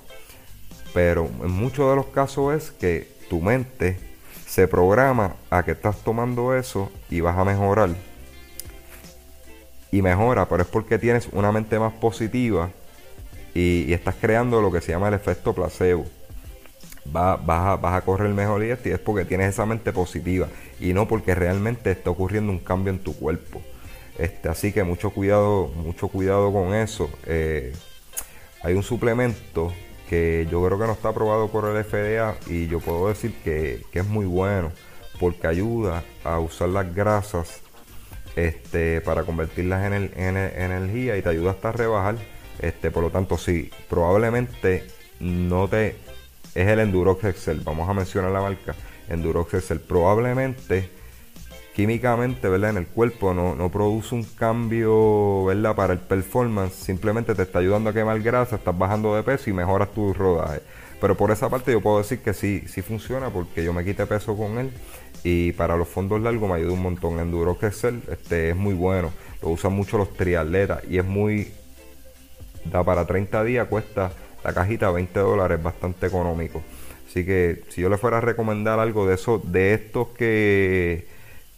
Pero 0.93 1.27
en 1.43 1.51
muchos 1.51 1.89
de 1.89 1.95
los 1.95 2.07
casos 2.07 2.53
es 2.53 2.71
que 2.71 3.16
tu 3.29 3.41
mente 3.41 3.97
se 4.45 4.67
programa 4.67 5.35
a 5.49 5.63
que 5.63 5.71
estás 5.71 5.97
tomando 6.03 6.55
eso 6.55 6.91
y 7.09 7.21
vas 7.21 7.37
a 7.37 7.43
mejorar 7.45 7.89
y 9.91 10.01
mejora, 10.01 10.47
pero 10.47 10.63
es 10.63 10.69
porque 10.69 10.97
tienes 10.97 11.29
una 11.31 11.51
mente 11.51 11.79
más 11.79 11.93
positiva 11.93 12.69
y, 13.53 13.91
estás 13.91 14.15
creando 14.19 14.61
lo 14.61 14.71
que 14.71 14.81
se 14.81 14.91
llama 14.91 15.07
el 15.07 15.13
efecto 15.13 15.53
placebo. 15.53 16.05
Va, 17.15 17.37
vas, 17.37 17.67
a, 17.67 17.75
vas 17.77 17.93
a 17.95 18.01
correr 18.01 18.29
mejor 18.29 18.63
y 18.63 18.69
es 18.69 18.99
porque 18.99 19.23
tienes 19.23 19.49
esa 19.49 19.65
mente 19.65 19.93
positiva 19.93 20.49
y 20.79 20.93
no 20.93 21.07
porque 21.07 21.33
realmente 21.35 21.89
está 21.91 22.09
ocurriendo 22.09 22.51
un 22.51 22.59
cambio 22.59 22.91
en 22.91 22.99
tu 22.99 23.15
cuerpo. 23.15 23.61
Este, 24.17 24.49
así 24.49 24.71
que 24.71 24.83
mucho 24.83 25.11
cuidado, 25.11 25.67
mucho 25.67 26.09
cuidado 26.09 26.51
con 26.51 26.73
eso. 26.73 27.09
Eh, 27.25 27.73
hay 28.61 28.73
un 28.73 28.83
suplemento 28.83 29.71
que 30.09 30.47
yo 30.49 30.63
creo 30.65 30.79
que 30.79 30.85
no 30.85 30.93
está 30.93 31.09
aprobado 31.09 31.49
por 31.49 31.65
el 31.65 31.83
FDA 31.83 32.37
y 32.47 32.67
yo 32.67 32.79
puedo 32.79 33.07
decir 33.09 33.33
que, 33.43 33.85
es 33.91 34.05
muy 34.05 34.25
bueno 34.25 34.71
porque 35.19 35.47
ayuda 35.47 36.03
a 36.23 36.39
usar 36.39 36.69
las 36.69 36.93
grasas 36.93 37.61
este, 38.35 39.01
para 39.01 39.23
convertirlas 39.23 39.85
en, 39.85 39.93
en, 40.15 40.37
energía 40.37 41.17
y 41.17 41.21
te 41.21 41.29
ayuda 41.29 41.51
hasta 41.51 41.69
a 41.69 41.71
rebajar. 41.71 42.15
Este, 42.59 42.91
por 42.91 43.03
lo 43.03 43.09
tanto, 43.09 43.37
sí, 43.37 43.71
probablemente 43.89 44.85
no 45.19 45.67
te... 45.67 45.95
Es 46.55 46.67
el 46.67 46.79
Endurox 46.79 47.23
Excel, 47.23 47.61
vamos 47.61 47.89
a 47.89 47.93
mencionar 47.93 48.31
la 48.31 48.41
marca. 48.41 48.75
Endurox 49.09 49.55
Excel, 49.55 49.79
probablemente 49.79 50.89
químicamente, 51.77 52.49
¿verdad? 52.49 52.71
En 52.71 52.77
el 52.77 52.87
cuerpo 52.87 53.35
no, 53.35 53.53
no, 53.53 53.69
produce 53.69 54.15
un 54.15 54.23
cambio, 54.23 55.45
¿verdad? 55.45 55.75
Para 55.75 55.93
el 55.93 55.99
performance, 55.99 56.73
simplemente 56.73 57.35
te 57.35 57.43
está 57.43 57.59
ayudando 57.59 57.91
a 57.91 57.93
quemar 57.93 58.19
grasa, 58.19 58.55
estás 58.55 58.75
bajando 58.75 59.15
de 59.15 59.21
peso 59.21 59.51
y 59.51 59.53
mejoras 59.53 59.91
tu 59.91 60.11
rodaje. 60.11 60.61
Pero 60.99 61.15
por 61.15 61.29
esa 61.29 61.51
parte 61.51 61.71
yo 61.71 61.79
puedo 61.79 61.99
decir 61.99 62.17
que 62.21 62.33
sí, 62.33 62.63
sí 62.67 62.81
funciona 62.81 63.29
porque 63.29 63.63
yo 63.63 63.73
me 63.73 63.85
quité 63.85 64.07
peso 64.07 64.35
con 64.35 64.57
él 64.57 64.71
y 65.23 65.51
para 65.51 65.77
los 65.77 65.87
fondos 65.87 66.19
largos 66.19 66.49
me 66.49 66.55
ayuda 66.55 66.73
un 66.73 66.81
montón. 66.81 67.19
Enduro 67.19 67.55
Excel 67.61 68.01
este, 68.11 68.49
es 68.49 68.55
muy 68.55 68.73
bueno, 68.73 69.11
lo 69.43 69.49
usan 69.49 69.73
mucho 69.73 69.99
los 69.99 70.11
triatletas 70.15 70.81
y 70.89 70.97
es 70.97 71.05
muy, 71.05 71.51
da 72.65 72.83
para 72.83 73.05
30 73.05 73.43
días, 73.43 73.67
cuesta 73.67 74.11
la 74.43 74.51
cajita 74.51 74.89
20 74.89 75.19
dólares, 75.19 75.61
bastante 75.61 76.07
económico. 76.07 76.63
Así 77.07 77.23
que 77.23 77.61
si 77.69 77.81
yo 77.81 77.89
le 77.89 77.99
fuera 77.99 78.17
a 78.17 78.21
recomendar 78.21 78.79
algo 78.79 79.07
de 79.07 79.13
eso, 79.13 79.39
de 79.45 79.75
estos 79.75 80.07
que 80.07 81.16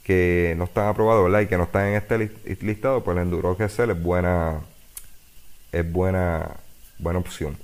que 0.09 0.55
no 0.57 0.63
están 0.63 0.87
aprobados, 0.87 1.23
¿verdad? 1.25 1.41
Y 1.41 1.45
que 1.45 1.55
no 1.55 1.65
están 1.65 1.89
en 1.89 1.93
este 1.93 2.31
listado, 2.65 3.03
pues 3.03 3.15
el 3.15 3.21
Enduro 3.21 3.55
GSL 3.55 3.91
es 3.91 4.01
buena, 4.01 4.59
es 5.71 5.91
buena, 5.91 6.49
buena 6.97 7.19
opción. 7.19 7.55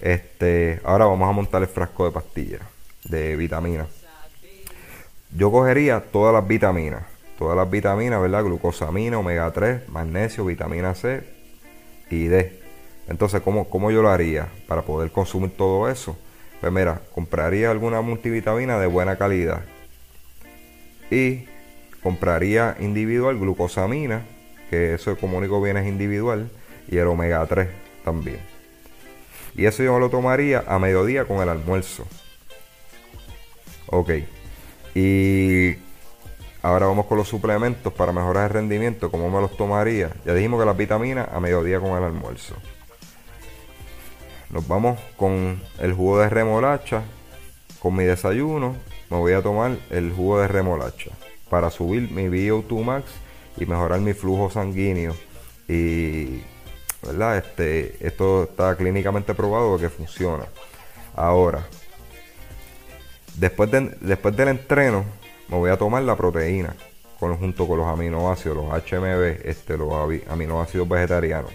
Este, 0.00 0.80
ahora 0.82 1.04
vamos 1.04 1.28
a 1.28 1.32
montar 1.32 1.62
el 1.62 1.68
frasco 1.68 2.04
de 2.04 2.10
pastillas 2.10 2.62
de 3.04 3.36
vitaminas. 3.36 3.86
Yo 5.30 5.52
cogería 5.52 6.00
todas 6.00 6.34
las 6.34 6.48
vitaminas, 6.48 7.04
todas 7.38 7.56
las 7.56 7.70
vitaminas, 7.70 8.20
¿verdad? 8.20 8.42
Glucosamina, 8.42 9.20
omega 9.20 9.48
3, 9.52 9.88
magnesio, 9.88 10.44
vitamina 10.44 10.92
C 10.92 11.22
y 12.10 12.24
D. 12.26 12.62
Entonces, 13.06 13.42
¿cómo, 13.42 13.70
¿cómo 13.70 13.92
yo 13.92 14.02
lo 14.02 14.10
haría 14.10 14.48
para 14.66 14.82
poder 14.82 15.12
consumir 15.12 15.56
todo 15.56 15.88
eso? 15.88 16.18
Pues 16.60 16.72
mira, 16.72 17.00
compraría 17.14 17.70
alguna 17.70 18.00
multivitamina 18.00 18.76
de 18.76 18.88
buena 18.88 19.14
calidad 19.14 19.62
y 21.12 21.46
compraría 22.06 22.76
individual 22.78 23.36
glucosamina, 23.36 24.24
que 24.70 24.94
eso 24.94 25.16
como 25.16 25.38
único 25.38 25.60
viene 25.60 25.80
es 25.80 25.88
individual, 25.88 26.48
y 26.86 26.98
el 26.98 27.08
omega 27.08 27.44
3 27.44 27.68
también. 28.04 28.38
Y 29.56 29.66
eso 29.66 29.82
yo 29.82 29.98
lo 29.98 30.08
tomaría 30.08 30.62
a 30.68 30.78
mediodía 30.78 31.24
con 31.24 31.38
el 31.38 31.48
almuerzo. 31.48 32.06
Ok. 33.86 34.10
Y 34.94 35.78
ahora 36.62 36.86
vamos 36.86 37.06
con 37.06 37.18
los 37.18 37.26
suplementos 37.26 37.92
para 37.92 38.12
mejorar 38.12 38.44
el 38.44 38.50
rendimiento. 38.50 39.10
¿Cómo 39.10 39.28
me 39.28 39.40
los 39.40 39.56
tomaría? 39.56 40.12
Ya 40.24 40.32
dijimos 40.32 40.60
que 40.60 40.66
las 40.66 40.76
vitaminas 40.76 41.28
a 41.32 41.40
mediodía 41.40 41.80
con 41.80 41.98
el 41.98 42.04
almuerzo. 42.04 42.54
Nos 44.50 44.68
vamos 44.68 45.00
con 45.16 45.60
el 45.80 45.92
jugo 45.92 46.20
de 46.20 46.28
remolacha. 46.28 47.02
Con 47.80 47.96
mi 47.96 48.04
desayuno 48.04 48.76
me 49.10 49.16
voy 49.16 49.32
a 49.32 49.42
tomar 49.42 49.76
el 49.90 50.12
jugo 50.12 50.38
de 50.38 50.46
remolacha 50.46 51.10
para 51.48 51.70
subir 51.70 52.10
mi 52.10 52.28
VO2 52.28 52.84
max 52.84 53.10
y 53.56 53.66
mejorar 53.66 54.00
mi 54.00 54.12
flujo 54.12 54.50
sanguíneo. 54.50 55.14
Y 55.68 56.42
¿verdad? 57.02 57.38
Este, 57.38 57.96
esto 58.06 58.44
está 58.44 58.76
clínicamente 58.76 59.34
probado 59.34 59.78
que 59.78 59.88
funciona. 59.88 60.44
Ahora, 61.14 61.66
después, 63.36 63.70
de, 63.70 63.96
después 64.00 64.36
del 64.36 64.48
entreno, 64.48 65.04
me 65.48 65.56
voy 65.56 65.70
a 65.70 65.76
tomar 65.76 66.02
la 66.02 66.16
proteína 66.16 66.74
con, 67.18 67.36
junto 67.38 67.66
con 67.66 67.78
los 67.78 67.86
aminoácidos, 67.86 68.56
los 68.56 68.66
HMB, 68.66 69.46
este, 69.46 69.76
los 69.76 69.92
aminoácidos 70.28 70.88
vegetarianos, 70.88 71.50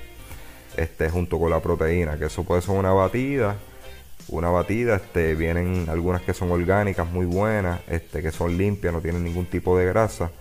este, 0.77 1.09
junto 1.09 1.39
con 1.39 1.49
la 1.49 1.59
proteína, 1.59 2.17
que 2.17 2.25
eso 2.25 2.43
puede 2.43 2.61
ser 2.61 2.75
una 2.75 2.93
batida 2.93 3.57
una 4.29 4.49
batida, 4.49 4.95
este, 4.95 5.35
vienen 5.35 5.87
algunas 5.89 6.21
que 6.21 6.33
son 6.33 6.51
orgánicas, 6.51 7.09
muy 7.09 7.25
buenas, 7.25 7.81
este, 7.87 8.21
que 8.21 8.31
son 8.31 8.57
limpias, 8.57 8.93
no 8.93 9.01
tienen 9.01 9.23
ningún 9.23 9.45
tipo 9.45 9.77
de 9.77 9.85
grasa. 9.85 10.31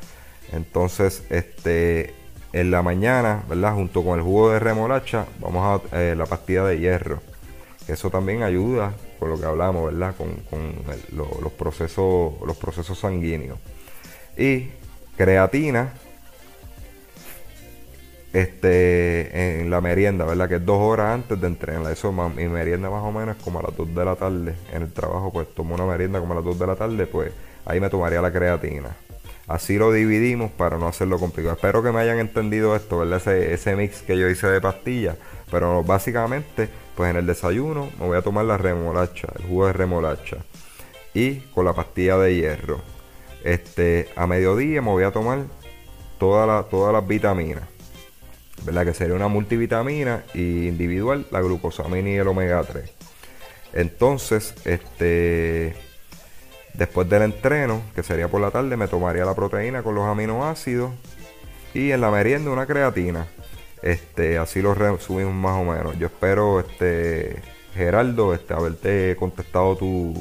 Entonces, 0.53 1.25
este, 1.31 2.15
en 2.53 2.71
la 2.71 2.83
mañana, 2.83 3.45
¿verdad? 3.49 3.75
Junto 3.75 4.05
con 4.05 4.19
el 4.19 4.25
jugo 4.25 4.51
de 4.51 4.59
remolacha, 4.59 5.27
vamos 5.39 5.83
a 5.93 5.99
eh, 6.01 6.15
la 6.17 6.27
pastilla 6.27 6.65
de 6.65 6.79
hierro. 6.79 7.21
Eso 7.87 8.11
también 8.11 8.43
ayuda, 8.43 8.93
por 9.19 9.29
lo 9.29 9.39
que 9.39 9.47
hablamos, 9.47 9.87
¿verdad? 9.87 10.15
Con, 10.17 10.43
los, 11.13 11.53
procesos, 11.53 12.35
los 12.45 12.57
procesos 12.57 12.99
sanguíneos. 12.99 13.59
Y 14.37 14.71
creatina, 15.17 15.93
este, 18.33 19.61
en 19.61 19.71
la 19.71 19.81
merienda, 19.81 20.25
¿verdad? 20.25 20.49
Que 20.49 20.57
es 20.57 20.65
dos 20.65 20.79
horas 20.79 21.15
antes 21.15 21.41
de 21.41 21.47
entrenar. 21.47 21.93
Eso, 21.93 22.13
mi 22.13 22.49
merienda 22.49 22.91
más 22.91 23.03
o 23.03 23.13
menos 23.13 23.37
como 23.43 23.59
a 23.59 23.63
las 23.63 23.77
2 23.77 23.95
de 23.95 24.05
la 24.05 24.17
tarde. 24.17 24.55
En 24.73 24.83
el 24.83 24.93
trabajo, 24.93 25.33
pues 25.33 25.49
tomo 25.55 25.75
una 25.75 25.87
merienda 25.87 26.21
como 26.21 26.33
a 26.33 26.37
las 26.37 26.45
2 26.45 26.59
de 26.59 26.67
la 26.67 26.77
tarde, 26.77 27.07
pues 27.07 27.33
ahí 27.65 27.81
me 27.81 27.91
tomaría 27.91 28.21
la 28.21 28.33
creatina. 28.33 28.97
Así 29.49 29.79
lo 29.79 29.93
dividimos 29.93 30.53
para 30.53 30.79
no 30.79 30.87
hacerlo 30.87 31.19
complicado. 31.19 31.57
Espero 31.57 31.83
que 31.83 31.91
me 31.91 31.99
hayan 31.99 32.21
entendido 32.21 32.77
esto, 32.77 32.99
¿verdad? 32.99 33.17
Ese, 33.17 33.53
ese 33.53 33.75
mix 33.75 34.03
que 34.03 34.17
yo 34.17 34.29
hice 34.29 34.47
de 34.47 34.61
pastillas. 34.61 35.17
Pero 35.51 35.83
básicamente, 35.83 36.69
pues 36.95 37.11
en 37.11 37.17
el 37.17 37.27
desayuno 37.27 37.91
me 37.99 38.07
voy 38.07 38.17
a 38.17 38.23
tomar 38.23 38.45
la 38.45 38.57
remolacha, 38.57 39.27
el 39.37 39.47
jugo 39.47 39.67
de 39.67 39.73
remolacha. 39.73 40.37
Y 41.15 41.41
con 41.53 41.65
la 41.65 41.73
pastilla 41.73 42.17
de 42.19 42.37
hierro. 42.37 42.81
Este, 43.43 44.09
a 44.15 44.29
mediodía 44.29 44.83
me 44.83 44.91
voy 44.91 45.03
a 45.03 45.11
tomar 45.11 45.41
toda 46.21 46.47
la, 46.47 46.63
todas 46.65 46.93
las 46.93 47.09
vitaminas 47.09 47.70
¿verdad? 48.65 48.85
Que 48.85 48.95
sería 48.95 49.15
una 49.15 49.29
multivitamina 49.29 50.25
y 50.35 50.67
individual 50.69 51.27
la 51.31 51.41
glucosamina 51.41 52.11
y 52.11 52.15
el 52.15 52.29
omega 52.29 52.63
3. 52.63 52.91
Entonces, 53.73 54.55
este 54.65 55.77
después 56.75 57.09
del 57.09 57.23
entreno, 57.23 57.83
que 57.95 58.03
sería 58.03 58.29
por 58.29 58.41
la 58.41 58.51
tarde, 58.51 58.77
me 58.77 58.89
tomaría 58.89 59.25
la 59.25 59.35
proteína 59.35 59.83
con 59.83 59.95
los 59.95 60.05
aminoácidos 60.05 60.93
y 61.75 61.91
en 61.91 62.01
la 62.01 62.11
merienda 62.11 62.51
una 62.51 62.67
creatina. 62.67 63.27
Este, 63.83 64.39
así 64.39 64.61
lo 64.61 64.75
resumimos 64.75 65.35
más 65.35 65.59
o 65.61 65.65
menos. 65.65 65.99
Yo 65.99 66.07
espero, 66.07 66.61
este, 66.61 67.43
Geraldo, 67.75 68.35
este, 68.35 68.55
haberte 68.55 69.17
contestado 69.17 69.77
tu, 69.77 70.15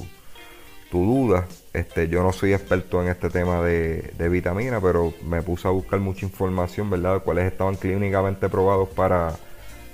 tu 0.91 1.05
duda. 1.05 1.47
Este, 1.73 2.07
yo 2.07 2.23
no 2.23 2.31
soy 2.31 2.53
experto 2.53 3.01
en 3.01 3.09
este 3.09 3.29
tema 3.29 3.61
de, 3.61 4.13
de 4.17 4.29
vitamina, 4.29 4.81
pero 4.81 5.13
me 5.23 5.41
puse 5.41 5.67
a 5.67 5.71
buscar 5.71 5.99
mucha 5.99 6.25
información, 6.25 6.89
¿verdad? 6.89 7.21
cuáles 7.23 7.45
estaban 7.51 7.75
clínicamente 7.75 8.49
probados 8.49 8.89
para, 8.89 9.35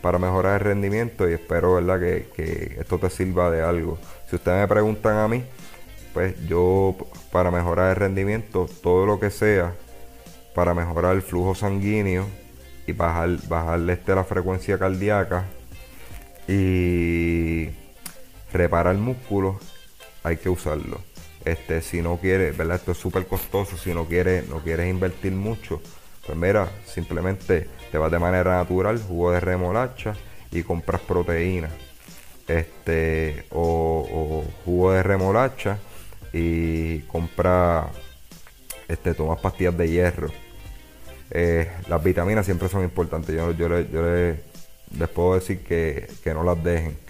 para 0.01 0.17
mejorar 0.17 0.61
el 0.61 0.65
rendimiento 0.65 1.29
y 1.29 1.33
espero, 1.33 1.75
¿verdad? 1.75 1.99
Que, 1.99 2.29
que, 2.33 2.77
esto 2.79 2.97
te 2.97 3.09
sirva 3.09 3.51
de 3.51 3.61
algo. 3.61 3.97
Si 4.29 4.37
ustedes 4.37 4.61
me 4.61 4.67
preguntan 4.67 5.17
a 5.17 5.27
mí, 5.27 5.43
pues 6.13 6.35
yo 6.47 6.95
para 7.31 7.51
mejorar 7.51 7.89
el 7.89 7.95
rendimiento, 7.97 8.69
todo 8.81 9.05
lo 9.05 9.19
que 9.19 9.29
sea 9.29 9.73
para 10.55 10.73
mejorar 10.73 11.15
el 11.15 11.21
flujo 11.21 11.53
sanguíneo 11.53 12.25
y 12.87 12.93
bajar, 12.93 13.29
bajarle 13.47 13.93
este 13.93 14.15
la 14.15 14.23
frecuencia 14.23 14.79
cardíaca 14.79 15.43
y 16.47 17.69
reparar 18.53 18.95
músculos, 18.95 19.57
hay 20.23 20.37
que 20.37 20.49
usarlo. 20.49 21.01
Este, 21.45 21.81
si 21.81 22.01
no 22.01 22.17
quieres, 22.17 22.57
¿verdad? 22.57 22.77
Esto 22.77 22.91
es 22.93 22.97
súper 22.97 23.27
costoso, 23.27 23.77
si 23.77 23.93
no 23.93 24.05
quieres, 24.05 24.49
no 24.49 24.61
quieres 24.61 24.89
invertir 24.89 25.31
mucho, 25.31 25.79
pues 26.25 26.37
mira, 26.37 26.69
simplemente 26.85 27.69
te 27.91 27.97
vas 27.99 28.11
de 28.11 28.17
manera 28.17 28.55
natural, 28.55 28.99
jugo 28.99 29.31
de 29.31 29.39
remolacha 29.39 30.15
y 30.51 30.63
compras 30.63 31.01
proteína. 31.01 31.69
Este, 32.47 33.45
o, 33.51 34.43
jugo 34.63 34.91
de 34.91 35.03
remolacha 35.03 35.77
y 36.33 36.99
compras, 37.01 37.87
este, 38.87 39.13
tomas 39.13 39.39
pastillas 39.39 39.77
de 39.77 39.89
hierro. 39.89 40.29
Eh, 41.29 41.69
las 41.87 42.03
vitaminas 42.03 42.45
siempre 42.45 42.69
son 42.69 42.83
importantes. 42.83 43.35
Yo, 43.35 43.51
yo, 43.51 43.79
yo 43.79 44.01
les 44.03 45.09
puedo 45.13 45.35
decir 45.35 45.63
que, 45.63 46.07
que 46.23 46.33
no 46.33 46.43
las 46.43 46.63
dejen 46.63 47.04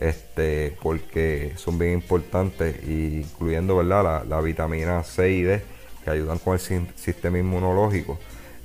este, 0.00 0.74
porque 0.82 1.52
son 1.56 1.78
bien 1.78 1.92
importantes, 1.92 2.76
incluyendo 2.88 3.76
¿verdad? 3.76 4.24
La, 4.26 4.40
vitamina 4.40 5.04
C 5.04 5.30
y 5.30 5.42
D, 5.42 5.62
que 6.02 6.10
ayudan 6.10 6.38
con 6.38 6.54
el 6.54 6.60
sistema 6.96 7.38
inmunológico. 7.38 8.18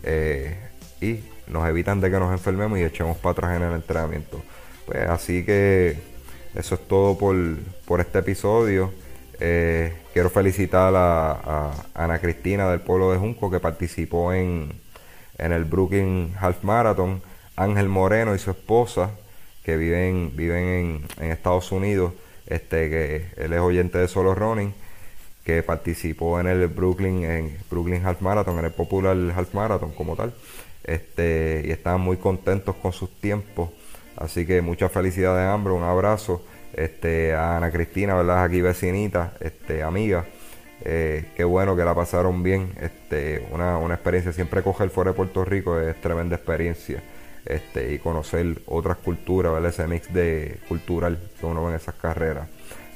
Eh, 0.03 0.57
y 1.01 1.19
nos 1.47 1.67
evitan 1.67 1.99
de 1.99 2.09
que 2.09 2.17
nos 2.17 2.31
enfermemos 2.31 2.79
y 2.79 2.83
echemos 2.83 3.17
para 3.17 3.31
atrás 3.33 3.57
en 3.57 3.63
el 3.63 3.73
entrenamiento. 3.73 4.41
Pues 4.85 5.09
así 5.09 5.43
que 5.43 5.97
eso 6.55 6.75
es 6.75 6.87
todo 6.87 7.17
por, 7.17 7.35
por 7.85 7.99
este 7.99 8.19
episodio. 8.19 8.93
Eh, 9.41 9.93
quiero 10.13 10.29
felicitar 10.29 10.93
a, 10.95 11.71
Ana 11.93 12.19
Cristina 12.19 12.69
del 12.69 12.79
pueblo 12.79 13.11
de 13.11 13.17
Junco 13.17 13.51
que 13.51 13.59
participó 13.59 14.31
en, 14.31 14.71
en 15.37 15.51
el 15.51 15.65
Brooklyn 15.65 16.33
Half 16.39 16.63
Marathon. 16.63 17.21
Ángel 17.57 17.87
Moreno 17.87 18.35
y 18.35 18.39
su 18.39 18.51
esposa 18.51 19.11
que 19.65 19.77
viven, 19.77 20.31
viven 20.35 21.03
en, 21.19 21.31
Estados 21.31 21.71
Unidos, 21.71 22.13
este, 22.45 22.89
que 22.89 23.25
él 23.37 23.51
es 23.51 23.59
oyente 23.59 23.97
de 23.97 24.07
Solo 24.07 24.35
Running, 24.35 24.73
que 25.43 25.63
participó 25.63 26.39
en 26.39 26.47
el 26.47 26.67
Brooklyn, 26.67 27.23
en 27.23 27.57
Brooklyn 27.69 28.05
Half 28.05 28.21
Marathon, 28.21 28.59
en 28.59 28.65
el 28.65 28.71
popular 28.71 29.17
Half 29.35 29.55
Marathon 29.55 29.91
como 29.93 30.15
tal, 30.15 30.33
este, 30.83 31.63
y 31.65 31.71
estaban 31.71 32.01
muy 32.01 32.17
contentos 32.17 32.75
con 32.75 32.93
sus 32.93 33.09
tiempos. 33.19 33.69
Así 34.15 34.45
que 34.45 34.61
mucha 34.61 34.87
felicidad 34.87 35.35
de 35.35 35.45
hambre, 35.45 35.73
un 35.73 35.83
abrazo 35.83 36.43
este, 36.73 37.33
a 37.33 37.57
Ana 37.57 37.71
Cristina, 37.71 38.13
¿verdad? 38.13 38.43
Aquí 38.43 38.61
vecinita, 38.61 39.33
este, 39.39 39.81
amiga. 39.81 40.25
Eh, 40.83 41.25
qué 41.35 41.43
bueno 41.43 41.75
que 41.75 41.83
la 41.83 41.95
pasaron 41.95 42.43
bien. 42.43 42.69
Este, 42.79 43.47
una, 43.51 43.79
una 43.79 43.95
experiencia, 43.95 44.31
siempre 44.31 44.61
coger 44.61 44.91
fuera 44.91 45.11
de 45.11 45.17
Puerto 45.17 45.43
Rico 45.43 45.79
es 45.79 45.99
tremenda 46.01 46.35
experiencia. 46.35 47.01
Este, 47.45 47.93
y 47.93 47.99
conocer 47.99 48.61
otras 48.65 48.97
culturas, 48.97 49.53
¿verdad? 49.53 49.69
ese 49.69 49.87
mix 49.87 50.11
de 50.11 50.57
cultural 50.67 51.19
que 51.39 51.45
uno 51.45 51.63
ve 51.63 51.71
en 51.71 51.75
esas 51.75 51.93
carreras. 51.95 52.47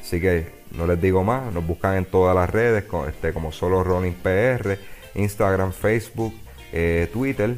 Así 0.02 0.20
que 0.20 0.48
no 0.72 0.88
les 0.88 1.00
digo 1.00 1.24
más, 1.24 1.54
nos 1.54 1.66
buscan 1.66 1.98
en 1.98 2.06
todas 2.06 2.36
las 2.36 2.50
redes 2.50 2.84
este, 3.08 3.32
como 3.32 3.52
solo 3.52 3.84
Running 3.84 4.16
PR, 4.16 4.80
Instagram, 5.14 5.72
Facebook, 5.72 6.34
eh, 6.72 7.08
Twitter. 7.14 7.58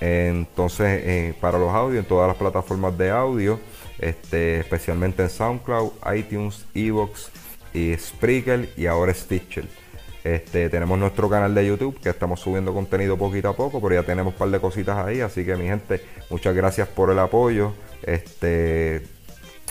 Entonces, 0.00 1.02
eh, 1.04 1.34
para 1.40 1.58
los 1.58 1.70
audios, 1.70 2.04
en 2.04 2.08
todas 2.08 2.28
las 2.28 2.36
plataformas 2.36 2.96
de 2.96 3.10
audio, 3.10 3.58
este, 3.98 4.60
especialmente 4.60 5.22
en 5.24 5.30
SoundCloud, 5.30 5.92
iTunes, 6.14 6.64
Evox 6.74 7.30
y 7.74 7.94
Spreaker 7.96 8.70
y 8.76 8.86
ahora 8.86 9.12
Stitcher. 9.12 9.79
Este, 10.22 10.68
tenemos 10.68 10.98
nuestro 10.98 11.30
canal 11.30 11.54
de 11.54 11.66
YouTube 11.66 11.98
que 12.00 12.10
estamos 12.10 12.40
subiendo 12.40 12.74
contenido 12.74 13.16
poquito 13.16 13.48
a 13.48 13.56
poco, 13.56 13.80
pero 13.80 13.94
ya 13.94 14.02
tenemos 14.02 14.34
un 14.34 14.38
par 14.38 14.50
de 14.50 14.60
cositas 14.60 14.98
ahí. 14.98 15.20
Así 15.20 15.44
que 15.44 15.56
mi 15.56 15.66
gente, 15.66 16.02
muchas 16.28 16.54
gracias 16.54 16.88
por 16.88 17.10
el 17.10 17.18
apoyo. 17.18 17.72
Este, 18.02 19.02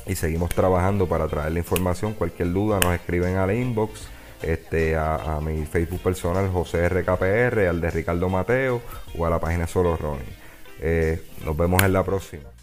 y 0.05 0.15
seguimos 0.15 0.49
trabajando 0.49 1.07
para 1.07 1.27
traer 1.27 1.51
la 1.51 1.59
información. 1.59 2.13
Cualquier 2.13 2.51
duda 2.51 2.79
nos 2.79 2.95
escriben 2.95 3.38
al 3.38 3.53
inbox. 3.55 4.07
Este, 4.41 4.95
a, 4.95 5.39
mi 5.43 5.65
Facebook 5.65 5.99
personal 5.99 6.49
José 6.49 6.88
RKPR, 6.88 7.67
al 7.67 7.81
de 7.81 7.91
Ricardo 7.91 8.29
Mateo 8.29 8.81
o 9.17 9.25
a 9.25 9.29
la 9.29 9.39
página 9.39 9.67
Solo 9.67 9.97
Ronnie. 9.97 10.23
Eh, 10.79 11.21
nos 11.43 11.57
vemos 11.57 11.83
en 11.83 11.93
la 11.93 12.03
próxima. 12.03 12.58